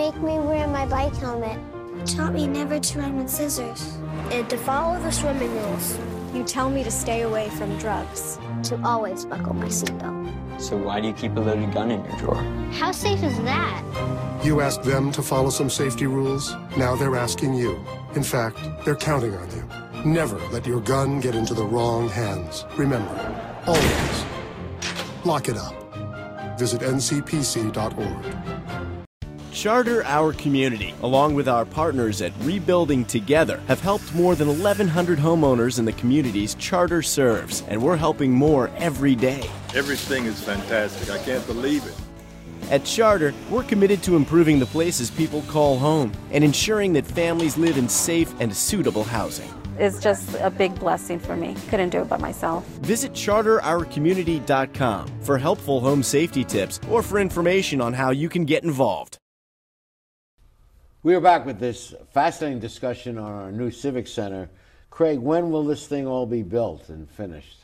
You 0.00 0.06
make 0.06 0.22
me 0.22 0.38
wear 0.38 0.66
my 0.66 0.86
bike 0.86 1.14
helmet. 1.16 1.58
Taught 2.06 2.32
me 2.32 2.46
never 2.46 2.80
to 2.80 2.98
run 2.98 3.18
with 3.18 3.28
scissors. 3.28 3.98
And 4.30 4.48
to 4.48 4.56
follow 4.56 4.98
the 4.98 5.10
swimming 5.10 5.52
rules. 5.52 5.98
You 6.32 6.42
tell 6.42 6.70
me 6.70 6.82
to 6.84 6.90
stay 6.90 7.20
away 7.20 7.50
from 7.50 7.76
drugs. 7.76 8.38
To 8.62 8.80
always 8.82 9.26
buckle 9.26 9.52
my 9.52 9.66
seatbelt. 9.66 10.58
So 10.58 10.78
why 10.78 11.02
do 11.02 11.08
you 11.08 11.12
keep 11.12 11.36
a 11.36 11.40
loaded 11.40 11.74
gun 11.74 11.90
in 11.90 12.02
your 12.02 12.16
drawer? 12.16 12.42
How 12.72 12.92
safe 12.92 13.22
is 13.22 13.36
that? 13.42 14.40
You 14.42 14.62
asked 14.62 14.84
them 14.84 15.12
to 15.12 15.20
follow 15.20 15.50
some 15.50 15.68
safety 15.68 16.06
rules. 16.06 16.50
Now 16.78 16.96
they're 16.96 17.16
asking 17.16 17.52
you. 17.52 17.78
In 18.14 18.22
fact, 18.22 18.58
they're 18.86 18.96
counting 18.96 19.34
on 19.34 19.50
you. 19.50 19.68
Never 20.02 20.38
let 20.48 20.66
your 20.66 20.80
gun 20.80 21.20
get 21.20 21.34
into 21.34 21.52
the 21.52 21.64
wrong 21.64 22.08
hands. 22.08 22.64
Remember, 22.78 23.14
always 23.66 24.24
lock 25.26 25.50
it 25.50 25.58
up. 25.58 25.74
Visit 26.58 26.80
ncpc.org. 26.80 28.59
Charter 29.52 30.04
Our 30.04 30.32
Community, 30.32 30.94
along 31.02 31.34
with 31.34 31.48
our 31.48 31.64
partners 31.64 32.22
at 32.22 32.32
Rebuilding 32.40 33.04
Together, 33.04 33.60
have 33.66 33.80
helped 33.80 34.14
more 34.14 34.34
than 34.34 34.48
1,100 34.48 35.18
homeowners 35.18 35.78
in 35.78 35.84
the 35.84 35.92
communities 35.92 36.54
Charter 36.54 37.02
serves, 37.02 37.62
and 37.68 37.82
we're 37.82 37.96
helping 37.96 38.32
more 38.32 38.70
every 38.78 39.14
day. 39.14 39.42
Everything 39.74 40.26
is 40.26 40.40
fantastic. 40.40 41.10
I 41.10 41.22
can't 41.24 41.46
believe 41.46 41.84
it. 41.86 41.94
At 42.70 42.84
Charter, 42.84 43.34
we're 43.50 43.64
committed 43.64 44.02
to 44.04 44.16
improving 44.16 44.60
the 44.60 44.66
places 44.66 45.10
people 45.10 45.42
call 45.42 45.78
home 45.78 46.12
and 46.30 46.44
ensuring 46.44 46.92
that 46.92 47.06
families 47.06 47.58
live 47.58 47.76
in 47.76 47.88
safe 47.88 48.32
and 48.38 48.54
suitable 48.54 49.04
housing. 49.04 49.52
It's 49.78 49.98
just 49.98 50.36
a 50.40 50.50
big 50.50 50.78
blessing 50.78 51.18
for 51.18 51.36
me. 51.36 51.56
Couldn't 51.70 51.90
do 51.90 52.02
it 52.02 52.08
by 52.08 52.18
myself. 52.18 52.66
Visit 52.82 53.12
charterourcommunity.com 53.12 55.20
for 55.22 55.38
helpful 55.38 55.80
home 55.80 56.02
safety 56.02 56.44
tips 56.44 56.80
or 56.90 57.02
for 57.02 57.18
information 57.18 57.80
on 57.80 57.94
how 57.94 58.10
you 58.10 58.28
can 58.28 58.44
get 58.44 58.62
involved. 58.62 59.19
We 61.02 61.14
are 61.14 61.20
back 61.20 61.46
with 61.46 61.58
this 61.58 61.94
fascinating 62.12 62.58
discussion 62.60 63.16
on 63.16 63.32
our 63.32 63.50
new 63.50 63.70
Civic 63.70 64.06
Center. 64.06 64.50
Craig, 64.90 65.18
when 65.18 65.50
will 65.50 65.64
this 65.64 65.86
thing 65.86 66.06
all 66.06 66.26
be 66.26 66.42
built 66.42 66.90
and 66.90 67.08
finished? 67.08 67.56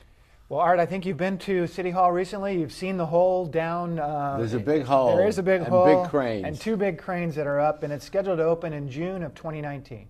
Well, 0.48 0.60
Art, 0.60 0.78
I 0.78 0.86
think 0.86 1.04
you've 1.04 1.16
been 1.16 1.38
to 1.38 1.66
City 1.66 1.90
Hall 1.90 2.12
recently. 2.12 2.58
You've 2.58 2.72
seen 2.72 2.96
the 2.96 3.04
hole 3.04 3.44
down. 3.46 3.98
Uh, 3.98 4.36
There's 4.38 4.54
a 4.54 4.60
big 4.60 4.84
hole. 4.84 5.16
There 5.16 5.26
is 5.26 5.38
a 5.38 5.42
big 5.42 5.60
and 5.62 5.68
hole. 5.68 6.02
big 6.02 6.10
cranes. 6.10 6.44
And 6.46 6.58
two 6.58 6.76
big 6.76 6.98
cranes 6.98 7.34
that 7.34 7.46
are 7.46 7.60
up, 7.60 7.82
and 7.82 7.92
it's 7.92 8.04
scheduled 8.06 8.38
to 8.38 8.44
open 8.44 8.72
in 8.72 8.88
June 8.88 9.22
of 9.22 9.34
2019. 9.34 10.06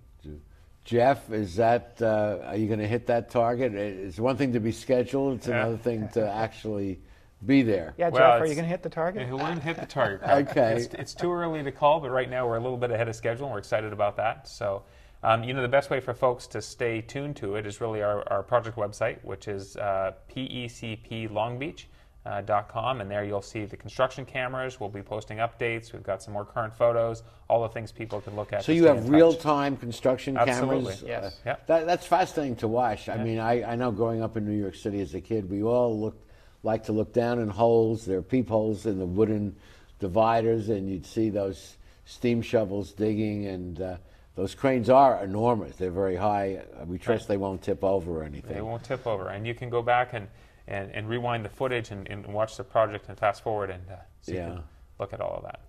Jeff, 0.84 1.32
is 1.32 1.56
that 1.56 1.96
uh, 2.00 2.38
are 2.44 2.56
you 2.56 2.68
going 2.68 2.78
to 2.78 2.86
hit 2.86 3.08
that 3.08 3.28
target? 3.28 3.74
It's 3.74 4.20
one 4.20 4.36
thing 4.36 4.52
to 4.52 4.60
be 4.60 4.70
scheduled; 4.70 5.38
it's 5.38 5.48
Yeah. 5.48 5.62
another 5.62 5.78
thing 5.78 6.08
to 6.10 6.30
actually 6.32 7.00
be 7.44 7.62
there. 7.62 7.94
Yeah, 7.98 8.08
Well, 8.08 8.22
Jeff, 8.32 8.42
are 8.42 8.46
you 8.46 8.54
going 8.54 8.64
to 8.64 8.70
hit 8.70 8.82
the 8.82 8.88
target? 8.88 9.22
Yeah, 9.26 9.32
we're 9.32 9.40
going 9.40 9.56
to 9.56 9.62
hit 9.62 9.76
the 9.78 9.86
target. 9.86 10.22
Okay. 10.28 10.76
It's, 10.76 10.94
it's 10.94 11.14
too 11.14 11.30
early 11.32 11.62
to 11.62 11.70
call, 11.72 12.00
but 12.00 12.10
right 12.10 12.30
now 12.30 12.46
we're 12.46 12.56
a 12.56 12.60
little 12.60 12.78
bit 12.78 12.90
ahead 12.90 13.08
of 13.08 13.16
schedule, 13.16 13.44
and 13.46 13.52
we're 13.52 13.58
excited 13.58 13.92
about 13.92 14.16
that. 14.16 14.48
So, 14.48 14.82
um, 15.22 15.44
you 15.44 15.52
know, 15.52 15.62
the 15.62 15.68
best 15.68 15.90
way 15.90 16.00
for 16.00 16.14
folks 16.14 16.46
to 16.48 16.62
stay 16.62 17.02
tuned 17.02 17.36
to 17.36 17.56
it 17.56 17.66
is 17.66 17.80
really 17.80 18.02
our, 18.02 18.26
our 18.32 18.42
project 18.42 18.76
website, 18.76 19.22
which 19.24 19.48
is 19.48 19.76
uh, 19.76 20.12
pecplongbeach.com, 20.34 21.86
uh, 22.24 22.40
dot 22.40 22.68
com, 22.68 23.00
and 23.00 23.08
there 23.08 23.22
you'll 23.24 23.40
see 23.40 23.64
the 23.66 23.76
construction 23.76 24.24
cameras. 24.24 24.80
We'll 24.80 24.88
be 24.88 25.00
posting 25.02 25.38
updates. 25.38 25.92
We've 25.92 26.02
got 26.02 26.20
some 26.22 26.32
more 26.34 26.44
current 26.44 26.74
photos, 26.74 27.22
all 27.48 27.62
the 27.62 27.68
things 27.68 27.92
people 27.92 28.20
can 28.20 28.34
look 28.34 28.52
at. 28.52 28.64
So 28.64 28.72
you 28.72 28.86
have 28.86 29.08
real-time 29.08 29.76
construction 29.76 30.36
Absolutely. 30.36 30.94
cameras. 30.96 31.04
Yes. 31.06 31.24
Uh, 31.24 31.36
Yep. 31.46 31.66
that, 31.68 31.86
that's 31.86 32.04
fascinating 32.06 32.56
to 32.56 32.66
watch. 32.68 33.08
I 33.08 33.22
mean, 33.22 33.38
I, 33.38 33.62
I 33.72 33.76
know 33.76 33.92
growing 33.92 34.22
up 34.24 34.36
in 34.36 34.44
New 34.44 34.58
York 34.58 34.74
City 34.74 35.00
as 35.02 35.14
a 35.14 35.20
kid, 35.20 35.48
we 35.48 35.62
all 35.62 35.96
looked 36.00 36.25
like 36.62 36.84
to 36.84 36.92
look 36.92 37.12
down 37.12 37.38
in 37.38 37.48
holes. 37.48 38.04
There 38.04 38.18
are 38.18 38.22
peepholes 38.22 38.86
in 38.86 38.98
the 38.98 39.06
wooden 39.06 39.56
dividers, 39.98 40.68
and 40.68 40.88
you'd 40.90 41.06
see 41.06 41.30
those 41.30 41.76
steam 42.04 42.42
shovels 42.42 42.92
digging, 42.92 43.46
and 43.46 43.80
uh, 43.80 43.96
those 44.34 44.54
cranes 44.54 44.90
are 44.90 45.22
enormous. 45.24 45.76
They're 45.76 45.90
very 45.90 46.16
high. 46.16 46.62
Uh, 46.80 46.84
We 46.84 46.98
trust 46.98 47.28
they 47.28 47.36
won't 47.36 47.62
tip 47.62 47.82
over 47.82 48.20
or 48.20 48.24
anything. 48.24 48.54
They 48.54 48.60
won't 48.62 48.84
tip 48.84 49.06
over, 49.06 49.28
and 49.28 49.46
you 49.46 49.54
can 49.54 49.70
go 49.70 49.82
back 49.82 50.12
and, 50.12 50.28
and, 50.68 50.90
and 50.92 51.08
rewind 51.08 51.44
the 51.44 51.48
footage 51.48 51.90
and, 51.90 52.08
and 52.08 52.26
watch 52.26 52.56
the 52.56 52.64
project 52.64 53.08
and 53.08 53.18
fast 53.18 53.42
forward 53.42 53.70
and 53.70 53.82
uh, 53.90 53.94
so 54.22 54.32
you 54.32 54.38
Yeah. 54.38 54.46
can 54.48 54.62
look 54.98 55.12
at 55.12 55.20
all 55.20 55.36
of 55.36 55.42
that. 55.44 55.60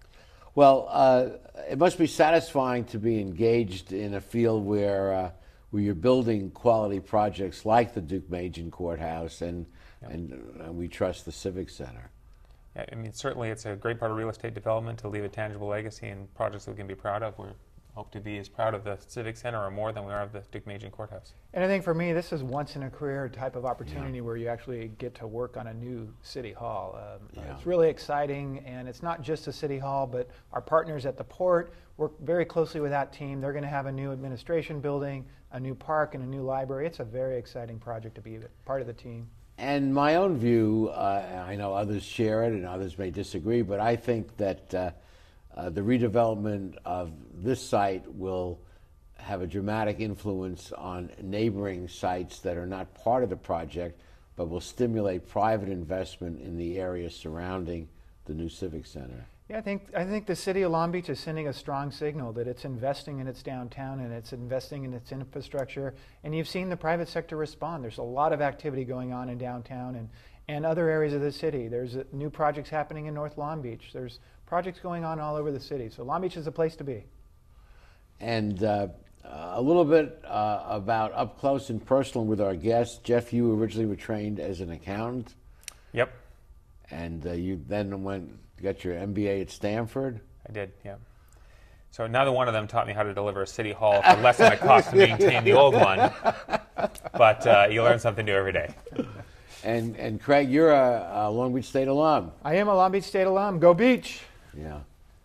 Well, 0.56 0.88
uh, 0.90 1.30
it 1.70 1.78
must 1.78 2.00
be 2.00 2.08
satisfying 2.08 2.86
to 2.86 2.98
be 2.98 3.20
engaged 3.22 3.94
in 3.94 4.16
a 4.16 4.22
field 4.22 4.66
where 4.66 5.14
uh, 5.14 5.32
where 5.70 5.84
you're 5.84 5.94
building 5.96 6.50
quality 6.50 7.00
projects 7.00 7.66
like 7.66 7.94
the 7.94 8.02
Deukmejian 8.02 8.72
Courthouse, 8.72 9.42
and 9.42 9.66
and 10.02 10.62
uh, 10.66 10.72
we 10.72 10.88
trust 10.88 11.26
the 11.26 11.32
Civic 11.32 11.70
Center. 11.70 12.10
Yeah, 12.76 12.86
I 12.92 12.96
mean, 12.96 13.14
certainly 13.14 13.50
it's 13.50 13.66
a 13.66 13.76
great 13.76 14.00
part 14.00 14.12
of 14.12 14.18
real 14.18 14.30
estate 14.30 14.54
development 14.54 15.00
to 15.00 15.08
leave 15.08 15.24
a 15.24 15.30
tangible 15.30 15.68
legacy 15.68 16.08
and 16.08 16.34
projects 16.36 16.66
that 16.66 16.72
we 16.72 16.78
can 16.78 16.88
be 16.88 16.96
proud 16.96 17.24
of. 17.24 17.38
We 17.40 17.48
hope 17.96 18.12
to 18.12 18.20
be 18.20 18.38
as 18.38 18.48
proud 18.48 18.76
of 18.76 18.84
the 18.84 18.96
Civic 19.08 19.36
Center 19.36 19.60
or 19.60 19.72
more 19.72 19.92
than 19.92 20.06
we 20.06 20.14
are 20.14 20.22
of 20.22 20.32
the 20.32 20.42
Deukmejian 20.52 20.92
Courthouse. 20.92 21.34
And 21.56 21.64
I 21.64 21.68
think 21.68 21.84
for 21.84 21.96
me, 21.96 22.14
this 22.14 22.32
is 22.32 22.44
once 22.44 22.76
in 22.76 22.84
a 22.84 22.90
career 22.92 23.28
type 23.28 23.56
of 23.56 23.66
opportunity 23.66 24.22
where 24.22 24.38
you 24.38 24.48
actually 24.48 24.92
get 25.00 25.16
to 25.16 25.26
work 25.26 25.58
on 25.58 25.66
a 25.66 25.74
new 25.74 26.14
city 26.22 26.52
hall. 26.54 26.96
Um, 26.96 27.44
It's 27.56 27.66
really 27.66 27.90
exciting, 27.90 28.60
and 28.60 28.88
it's 28.88 29.02
not 29.02 29.24
just 29.24 29.48
a 29.48 29.52
city 29.52 29.80
hall, 29.80 30.06
but 30.06 30.30
our 30.54 30.62
partners 30.62 31.08
at 31.08 31.18
the 31.18 31.24
port 31.24 31.74
work 31.98 32.12
very 32.22 32.46
closely 32.46 32.80
with 32.80 32.92
that 32.92 33.12
team. 33.12 33.42
They're 33.42 33.52
going 33.52 33.64
to 33.64 33.70
have 33.70 33.88
a 33.88 33.92
new 33.92 34.12
administration 34.12 34.80
building, 34.80 35.26
a 35.54 35.60
new 35.60 35.74
park, 35.74 36.14
and 36.14 36.24
a 36.24 36.28
new 36.28 36.44
library. 36.44 36.86
It's 36.86 37.00
a 37.00 37.04
very 37.04 37.38
exciting 37.40 37.80
project 37.80 38.14
to 38.14 38.22
be 38.22 38.38
part 38.64 38.82
of 38.82 38.86
the 38.86 38.94
team. 38.94 39.28
And 39.58 39.94
my 39.94 40.16
own 40.16 40.38
view, 40.38 40.92
uh, 40.94 41.46
I 41.48 41.56
know 41.56 41.74
others 41.74 42.04
share 42.04 42.44
it 42.44 42.54
and 42.54 42.66
others 42.66 42.98
may 42.98 43.10
disagree, 43.10 43.64
but 43.64 43.80
I 43.80 43.96
think 43.96 44.38
that 44.38 44.74
uh, 44.74 44.92
uh, 45.56 45.70
the 45.72 45.82
redevelopment 45.82 46.76
of 46.86 47.12
this 47.34 47.62
site 47.62 48.04
will 48.14 48.60
have 49.18 49.42
a 49.42 49.48
dramatic 49.48 50.00
influence 50.00 50.72
on 50.72 51.10
neighboring 51.22 51.88
sites 51.88 52.40
that 52.42 52.56
are 52.56 52.68
not 52.68 52.94
part 52.94 53.24
of 53.24 53.30
the 53.30 53.36
project, 53.36 54.00
but 54.36 54.48
will 54.48 54.62
stimulate 54.62 55.28
private 55.28 55.70
investment 55.70 56.40
in 56.40 56.56
the 56.56 56.80
area 56.80 57.10
surrounding 57.10 57.90
the 58.26 58.34
new 58.34 58.50
Civic 58.50 58.86
Center. 58.86 59.26
Yeah, 59.50 59.60
I 59.60 59.62
think 59.62 59.88
I 59.96 60.04
think 60.04 60.26
the 60.26 60.36
city 60.36 60.64
of 60.64 60.72
Long 60.72 60.92
Beach 60.92 61.10
is 61.10 61.20
sending 61.22 61.48
a 61.48 61.54
strong 61.54 61.90
signal 61.90 62.34
that 62.34 62.48
it's 62.48 62.66
investing 62.66 63.20
in 63.20 63.28
its 63.28 63.42
downtown 63.42 64.02
and 64.02 64.12
it's 64.12 64.34
investing 64.34 64.84
in 64.84 64.94
its 64.94 65.14
infrastructure. 65.14 65.94
And 66.26 66.36
you've 66.36 66.50
seen 66.50 66.68
the 66.70 66.76
private 66.76 67.08
sector 67.08 67.38
respond. 67.38 67.82
There's 67.84 67.98
a 67.98 68.04
lot 68.04 68.34
of 68.34 68.42
activity 68.42 68.84
going 68.84 69.14
on 69.14 69.30
in 69.30 69.38
downtown 69.38 69.96
and, 69.96 70.10
and 70.50 70.66
other 70.66 70.90
areas 70.90 71.14
of 71.14 71.22
the 71.22 71.32
city. 71.32 71.70
There's 71.70 71.96
uh, 71.96 72.04
new 72.12 72.30
projects 72.30 72.70
happening 72.70 73.06
in 73.06 73.14
North 73.14 73.38
Long 73.38 73.62
Beach. 73.62 73.92
There's 73.94 74.20
projects 74.46 74.82
going 74.82 75.06
on 75.06 75.18
all 75.18 75.38
over 75.38 75.50
the 75.50 75.62
city. 75.62 75.90
So 75.90 76.04
Long 76.04 76.22
Beach 76.22 76.36
is 76.36 76.48
a 76.48 76.52
place 76.52 76.76
to 76.76 76.84
be. 76.84 77.06
And 78.20 78.62
uh, 78.64 78.88
a 79.24 79.62
little 79.62 79.86
bit 79.86 80.22
uh, 80.26 80.64
about 80.68 81.14
up 81.14 81.40
close 81.40 81.70
and 81.70 81.86
personal 81.86 82.26
with 82.26 82.42
our 82.42 82.56
guest. 82.56 83.06
Jeff, 83.06 83.32
you 83.32 83.54
originally 83.54 83.86
were 83.86 83.96
trained 83.96 84.42
as 84.42 84.60
an 84.60 84.72
accountant. 84.72 85.36
Yep. 85.94 86.12
And 86.92 87.26
uh, 87.26 87.34
you 87.34 87.62
then 87.68 88.04
went 88.04 88.32
got 88.62 88.84
your 88.84 88.96
MBA 88.96 89.42
at 89.42 89.52
Stanford. 89.52 90.22
I 90.48 90.52
did, 90.52 90.72
yeah. 90.84 90.96
So 91.92 92.06
neither 92.06 92.32
one 92.32 92.48
of 92.48 92.54
them 92.54 92.68
taught 92.68 92.88
me 92.88 92.94
how 92.94 93.04
to 93.04 93.14
deliver 93.14 93.42
a 93.42 93.48
city 93.48 93.72
hall 93.72 94.02
for 94.02 94.22
less 94.22 94.38
than 94.38 94.54
it 94.54 94.60
cost 94.60 94.92
to 94.92 94.96
maintain 94.96 95.44
the 95.44 95.54
old 95.54 95.74
one. 95.74 96.12
But 97.14 97.48
uh, 97.48 97.68
you 97.72 97.82
learn 97.82 97.98
something 97.98 98.26
new 98.26 98.36
every 98.36 98.52
day. 98.52 98.74
And 99.64 99.96
and 99.96 100.22
Craig, 100.22 100.50
you're 100.50 100.72
a, 100.72 101.12
a 101.12 101.32
Long 101.32 101.54
Beach 101.54 101.66
State 101.66 101.88
alum. 101.88 102.32
I 102.44 102.56
am 102.56 102.68
a 102.68 102.76
Long 102.76 102.92
Beach 102.92 103.06
State 103.06 103.26
alum. 103.26 103.58
Go 103.60 103.74
Beach! 103.74 104.22
Yeah, 104.56 104.82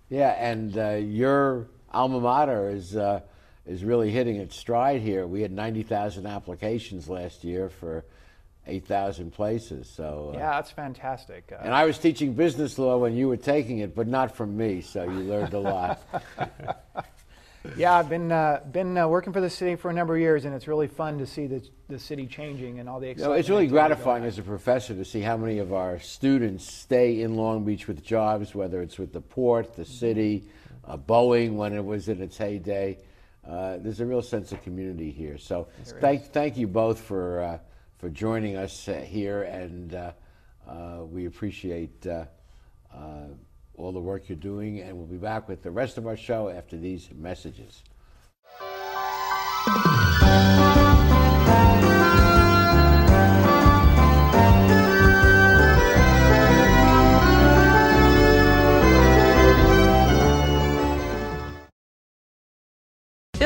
yeah, 0.09 0.31
and 0.31 0.77
uh, 0.79 0.91
your 0.93 1.69
alma 1.93 2.21
mater 2.21 2.71
is 2.71 2.97
uh, 2.97 3.21
is 3.67 3.85
really 3.85 4.11
hitting 4.11 4.37
its 4.37 4.57
stride 4.57 5.03
here. 5.03 5.27
We 5.27 5.43
had 5.43 5.53
ninety 5.53 5.83
thousand 5.83 6.27
applications 6.27 7.09
last 7.09 7.45
year 7.45 7.69
for 7.69 8.05
eight 8.67 8.87
thousand 8.87 9.33
places. 9.33 9.89
So 9.89 10.33
uh, 10.35 10.39
Yeah, 10.39 10.51
that's 10.53 10.71
fantastic. 10.71 11.53
Uh, 11.53 11.63
And 11.63 11.75
I 11.75 11.85
was 11.85 11.99
teaching 11.99 12.35
business 12.35 12.79
law 12.79 12.99
when 12.99 13.15
you 13.15 13.29
were 13.29 13.37
taking 13.37 13.79
it, 13.79 13.95
but 13.95 14.07
not 14.07 14.37
from 14.37 14.57
me. 14.57 14.81
So 14.81 15.05
you 15.05 15.21
learned 15.21 15.55
a 15.55 15.61
lot. 15.61 16.03
Yeah, 17.77 17.95
I've 17.97 18.09
been 18.09 18.33
uh, 18.33 18.61
been 18.73 18.99
uh, 18.99 19.07
working 19.07 19.33
for 19.33 19.41
the 19.41 19.49
city 19.49 19.77
for 19.77 19.89
a 19.89 19.95
number 19.95 20.17
of 20.17 20.21
years, 20.21 20.45
and 20.45 20.55
it's 20.55 20.67
really 20.67 20.89
fun 20.89 21.19
to 21.19 21.27
see 21.27 21.47
the 21.47 21.63
the 21.89 21.99
city 21.99 22.27
changing 22.27 22.81
and 22.81 22.89
all 22.89 22.99
the 22.99 23.09
You 23.09 23.15
know, 23.15 23.33
it's 23.33 23.49
really 23.49 23.69
gratifying 23.69 24.25
as 24.25 24.39
a 24.39 24.43
professor 24.43 24.95
to 24.95 25.05
see 25.05 25.21
how 25.21 25.37
many 25.37 25.59
of 25.59 25.73
our 25.73 26.01
students 26.01 26.71
stay 26.71 27.23
in 27.23 27.37
Long 27.37 27.65
Beach 27.65 27.87
with 27.87 28.05
jobs, 28.05 28.55
whether 28.55 28.83
it's 28.83 28.99
with 28.99 29.13
the 29.13 29.21
port, 29.21 29.77
the 29.77 29.85
city, 29.85 30.45
uh, 30.85 30.97
Boeing 30.97 31.53
when 31.53 31.73
it 31.73 31.85
was 31.85 32.09
in 32.09 32.21
its 32.21 32.37
heyday. 32.37 32.99
Uh, 33.47 33.77
there's 33.79 34.01
a 34.01 34.07
real 34.07 34.23
sense 34.23 34.53
of 34.53 34.63
community 34.63 35.11
here. 35.11 35.37
So 35.37 35.69
thank, 36.01 36.27
thank 36.33 36.57
you 36.57 36.69
both 36.69 37.01
for, 37.01 37.43
uh, 37.43 37.59
for 38.03 38.11
joining 38.11 38.57
us 38.57 38.89
uh, 38.89 38.95
here, 38.95 39.45
and 39.45 39.95
uh, 39.95 40.11
uh, 40.69 41.05
we 41.05 41.27
appreciate 41.27 42.05
all 43.75 43.93
the 43.93 44.01
work 44.01 44.29
you're 44.29 44.35
doing, 44.35 44.81
and 44.81 44.97
we'll 44.97 45.07
be 45.07 45.17
back 45.17 45.47
with 45.47 45.63
the 45.63 45.71
rest 45.71 45.99
of 45.99 46.09
our 46.09 46.17
show 46.17 46.49
after 46.49 46.77
these 46.77 47.11
messages. 47.15 47.85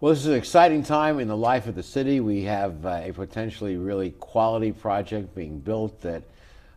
Well, 0.00 0.14
this 0.14 0.20
is 0.20 0.26
an 0.28 0.34
exciting 0.34 0.84
time 0.84 1.18
in 1.18 1.26
the 1.26 1.36
life 1.36 1.66
of 1.66 1.74
the 1.74 1.82
city. 1.82 2.20
We 2.20 2.44
have 2.44 2.86
uh, 2.86 3.00
a 3.02 3.12
potentially 3.12 3.76
really 3.76 4.12
quality 4.12 4.70
project 4.70 5.34
being 5.34 5.58
built 5.58 6.00
that, 6.02 6.22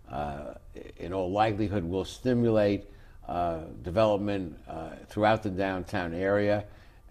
uh, 0.10 0.56
in 0.98 1.14
all 1.14 1.32
likelihood, 1.32 1.84
will 1.84 2.04
stimulate 2.04 2.86
uh, 3.28 3.60
development 3.84 4.58
uh, 4.68 4.94
throughout 5.08 5.44
the 5.44 5.52
downtown 5.52 6.16
area. 6.16 6.64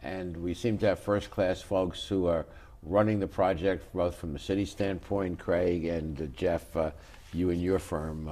And 0.02 0.36
we 0.36 0.52
seem 0.52 0.78
to 0.78 0.86
have 0.86 0.98
first 0.98 1.30
class 1.30 1.62
folks 1.62 2.04
who 2.04 2.26
are 2.26 2.44
running 2.82 3.20
the 3.20 3.28
project, 3.28 3.94
both 3.94 4.16
from 4.16 4.32
the 4.32 4.40
city 4.40 4.64
standpoint. 4.64 5.38
Craig 5.38 5.84
and 5.84 6.20
uh, 6.20 6.24
Jeff, 6.36 6.76
uh, 6.76 6.90
you 7.32 7.50
and 7.50 7.62
your 7.62 7.78
firm 7.78 8.28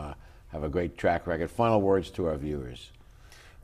have 0.49 0.65
a 0.65 0.69
great 0.69 0.99
track 0.99 1.29
record. 1.29 1.49
Final 1.49 1.81
words 1.81 2.11
to 2.11 2.27
our 2.27 2.37
viewers. 2.39 2.91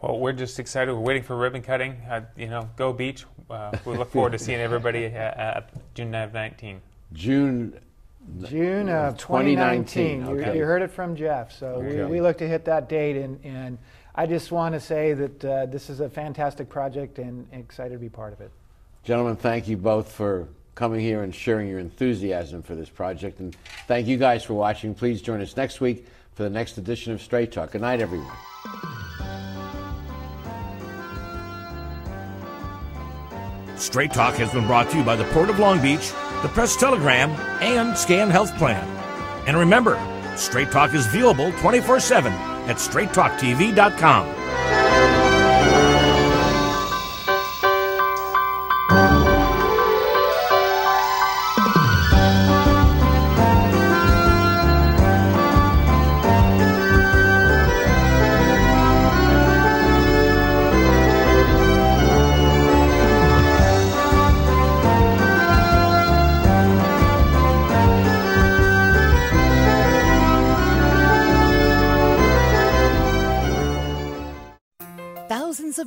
Well, 0.05 0.19
we're 0.19 0.33
just 0.33 0.59
excited. 0.59 0.93
We're 0.93 1.01
waiting 1.01 1.23
for 1.23 1.35
ribbon 1.35 1.63
cutting. 1.63 1.93
Uh, 2.11 2.23
you 2.37 2.49
know, 2.49 2.69
go 2.77 2.93
beach. 2.93 3.25
Uh, 3.49 3.75
we 3.87 3.97
look 3.97 4.11
forward 4.11 4.33
to 4.33 4.39
seeing 4.39 4.61
everybody 4.61 5.07
at, 5.07 5.39
at 5.39 5.95
June 5.95 6.11
19. 6.11 6.83
June. 7.15 7.81
June 8.43 8.91
of 8.91 9.17
2019. 9.17 10.21
2019. 10.21 10.27
You, 10.27 10.41
Okay. 10.43 10.59
you 10.59 10.65
heard 10.65 10.83
it 10.83 10.91
from 10.91 11.17
Jeff. 11.17 11.53
So 11.53 11.79
we, 11.81 12.05
we 12.05 12.21
look 12.21 12.37
to 12.39 12.49
hit 12.49 12.67
that 12.67 12.89
date, 12.89 13.17
and, 13.17 13.43
and 13.45 13.79
I 14.15 14.27
just 14.27 14.53
want 14.53 14.75
to 14.75 14.81
say 14.81 15.15
that 15.15 15.45
uh, 15.45 15.67
this 15.67 15.89
is 15.89 16.01
a 16.01 16.11
fantastic 16.11 16.69
project 16.69 17.19
and 17.19 17.47
excited 17.53 17.95
to 17.95 17.99
be 17.99 18.11
part 18.11 18.35
of 18.35 18.43
it. 18.43 18.51
Gentlemen, 19.05 19.37
thank 19.37 19.69
you 19.69 19.79
both 19.79 20.13
for 20.13 20.49
coming 20.75 21.01
here 21.01 21.23
and 21.23 21.35
sharing 21.35 21.67
your 21.69 21.79
enthusiasm 21.79 22.63
for 22.63 22.75
this 22.75 22.91
project. 22.91 23.41
And 23.41 23.57
thank 23.87 24.07
you 24.07 24.19
guys 24.19 24.45
for 24.45 24.53
watching. 24.53 24.95
Please 24.95 25.23
join 25.23 25.41
us 25.41 25.57
next 25.57 25.81
week 25.81 26.07
for 26.35 26.43
the 26.43 26.51
next 26.51 26.77
edition 26.77 27.13
of 27.15 27.23
Straight 27.23 27.53
Talk. 27.53 27.73
Good 27.73 27.81
night, 27.81 28.01
everyone. 28.01 28.33
Straight 33.77 34.13
Talk 34.13 34.35
has 34.35 34.53
been 34.53 34.67
brought 34.67 34.91
to 34.91 34.99
you 34.99 35.05
by 35.05 35.17
the 35.17 35.25
Port 35.25 35.51
of 35.51 35.59
Long 35.59 35.81
Beach, 35.83 36.13
the 36.43 36.49
Press 36.49 36.77
Telegram, 36.77 37.31
and 37.61 37.97
Scan 37.97 38.31
Health 38.31 38.55
Plan. 38.57 38.87
And 39.47 39.57
remember, 39.57 39.99
Straight 40.37 40.71
Talk 40.71 40.95
is 40.95 41.07
viewable 41.07 41.57
24 41.61 42.01
7 42.01 42.33
at 42.33 42.77
straighttalktv.com. 42.77 44.44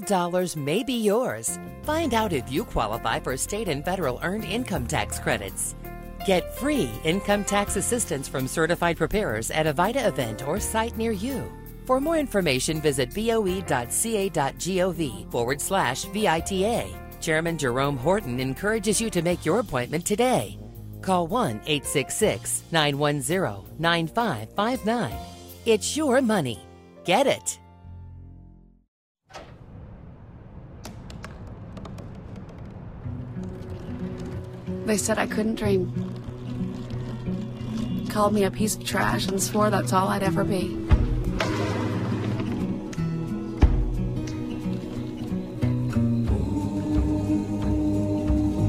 Dollars 0.08 0.56
may 0.56 0.84
be 0.84 0.94
yours. 0.94 1.60
Find 1.84 2.14
out 2.14 2.32
if 2.32 2.50
you 2.50 2.64
qualify 2.64 3.20
for 3.20 3.36
state 3.36 3.68
and 3.68 3.84
federal 3.84 4.22
earned 4.24 4.46
income 4.46 4.88
tax 4.88 5.20
credits. 5.20 5.76
Get 6.26 6.56
free 6.56 6.90
income 7.04 7.44
tax 7.44 7.76
assistance 7.76 8.26
from 8.30 8.48
certified 8.48 8.96
preparers 8.96 9.52
at 9.52 9.68
a 9.68 9.74
VITA 9.74 10.08
event 10.08 10.48
or 10.48 10.62
site 10.62 10.96
near 10.96 11.12
you. 11.12 11.52
For 11.86 12.00
more 12.00 12.16
information, 12.16 12.80
visit 12.80 13.14
boe.ca.gov 13.14 13.52
forward 15.32 15.60
slash 15.60 16.06
VITA. 16.06 16.88
Chairman 17.20 17.58
Jerome 17.58 17.98
Horton 17.98 18.40
encourages 18.40 19.02
you 19.02 19.10
to 19.10 19.22
make 19.22 19.44
your 19.46 19.60
appointment 19.60 20.06
today. 20.06 20.58
Call 21.02 21.28
1 21.28 21.64
866 21.66 22.64
910 22.72 23.76
9559. 23.78 25.14
It's 25.66 25.98
your 25.98 26.22
money. 26.22 26.62
Get 27.04 27.28
it. 27.28 27.60
They 34.88 34.96
said 34.96 35.20
I 35.20 35.28
couldn't 35.28 35.56
dream. 35.56 35.92
Called 38.10 38.34
me 38.34 38.46
a 38.46 38.52
piece 38.52 38.78
of 38.78 38.86
trash 38.86 39.28
and 39.28 39.44
swore 39.44 39.70
that's 39.70 39.92
all 39.92 40.08
I'd 40.08 40.24
ever 40.24 40.46
be. 40.46 40.70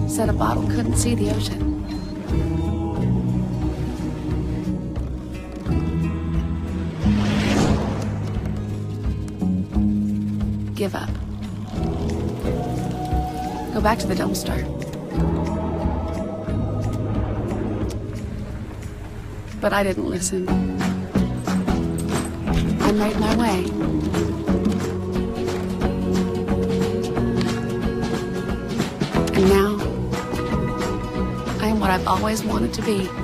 Said 0.09 0.29
a 0.29 0.33
bottle 0.33 0.67
couldn't 0.67 0.97
see 0.97 1.15
the 1.15 1.31
ocean. 1.31 1.69
give 10.75 10.95
up. 10.95 11.09
Go 13.75 13.81
back 13.81 13.99
to 13.99 14.07
the 14.07 14.15
Dome 14.15 14.35
Star. 14.35 14.59
But 19.61 19.73
I 19.73 19.83
didn't 19.83 20.09
listen. 20.09 20.49
I 22.81 22.93
made 22.93 23.19
my 23.19 23.37
way. 23.37 23.65
And 29.35 29.49
now, 29.49 29.79
I 31.61 31.69
am 31.69 31.81
what 31.81 31.91
I've 31.91 32.07
always 32.07 32.45
wanted 32.45 32.73
to 32.75 32.83
be. 32.83 33.18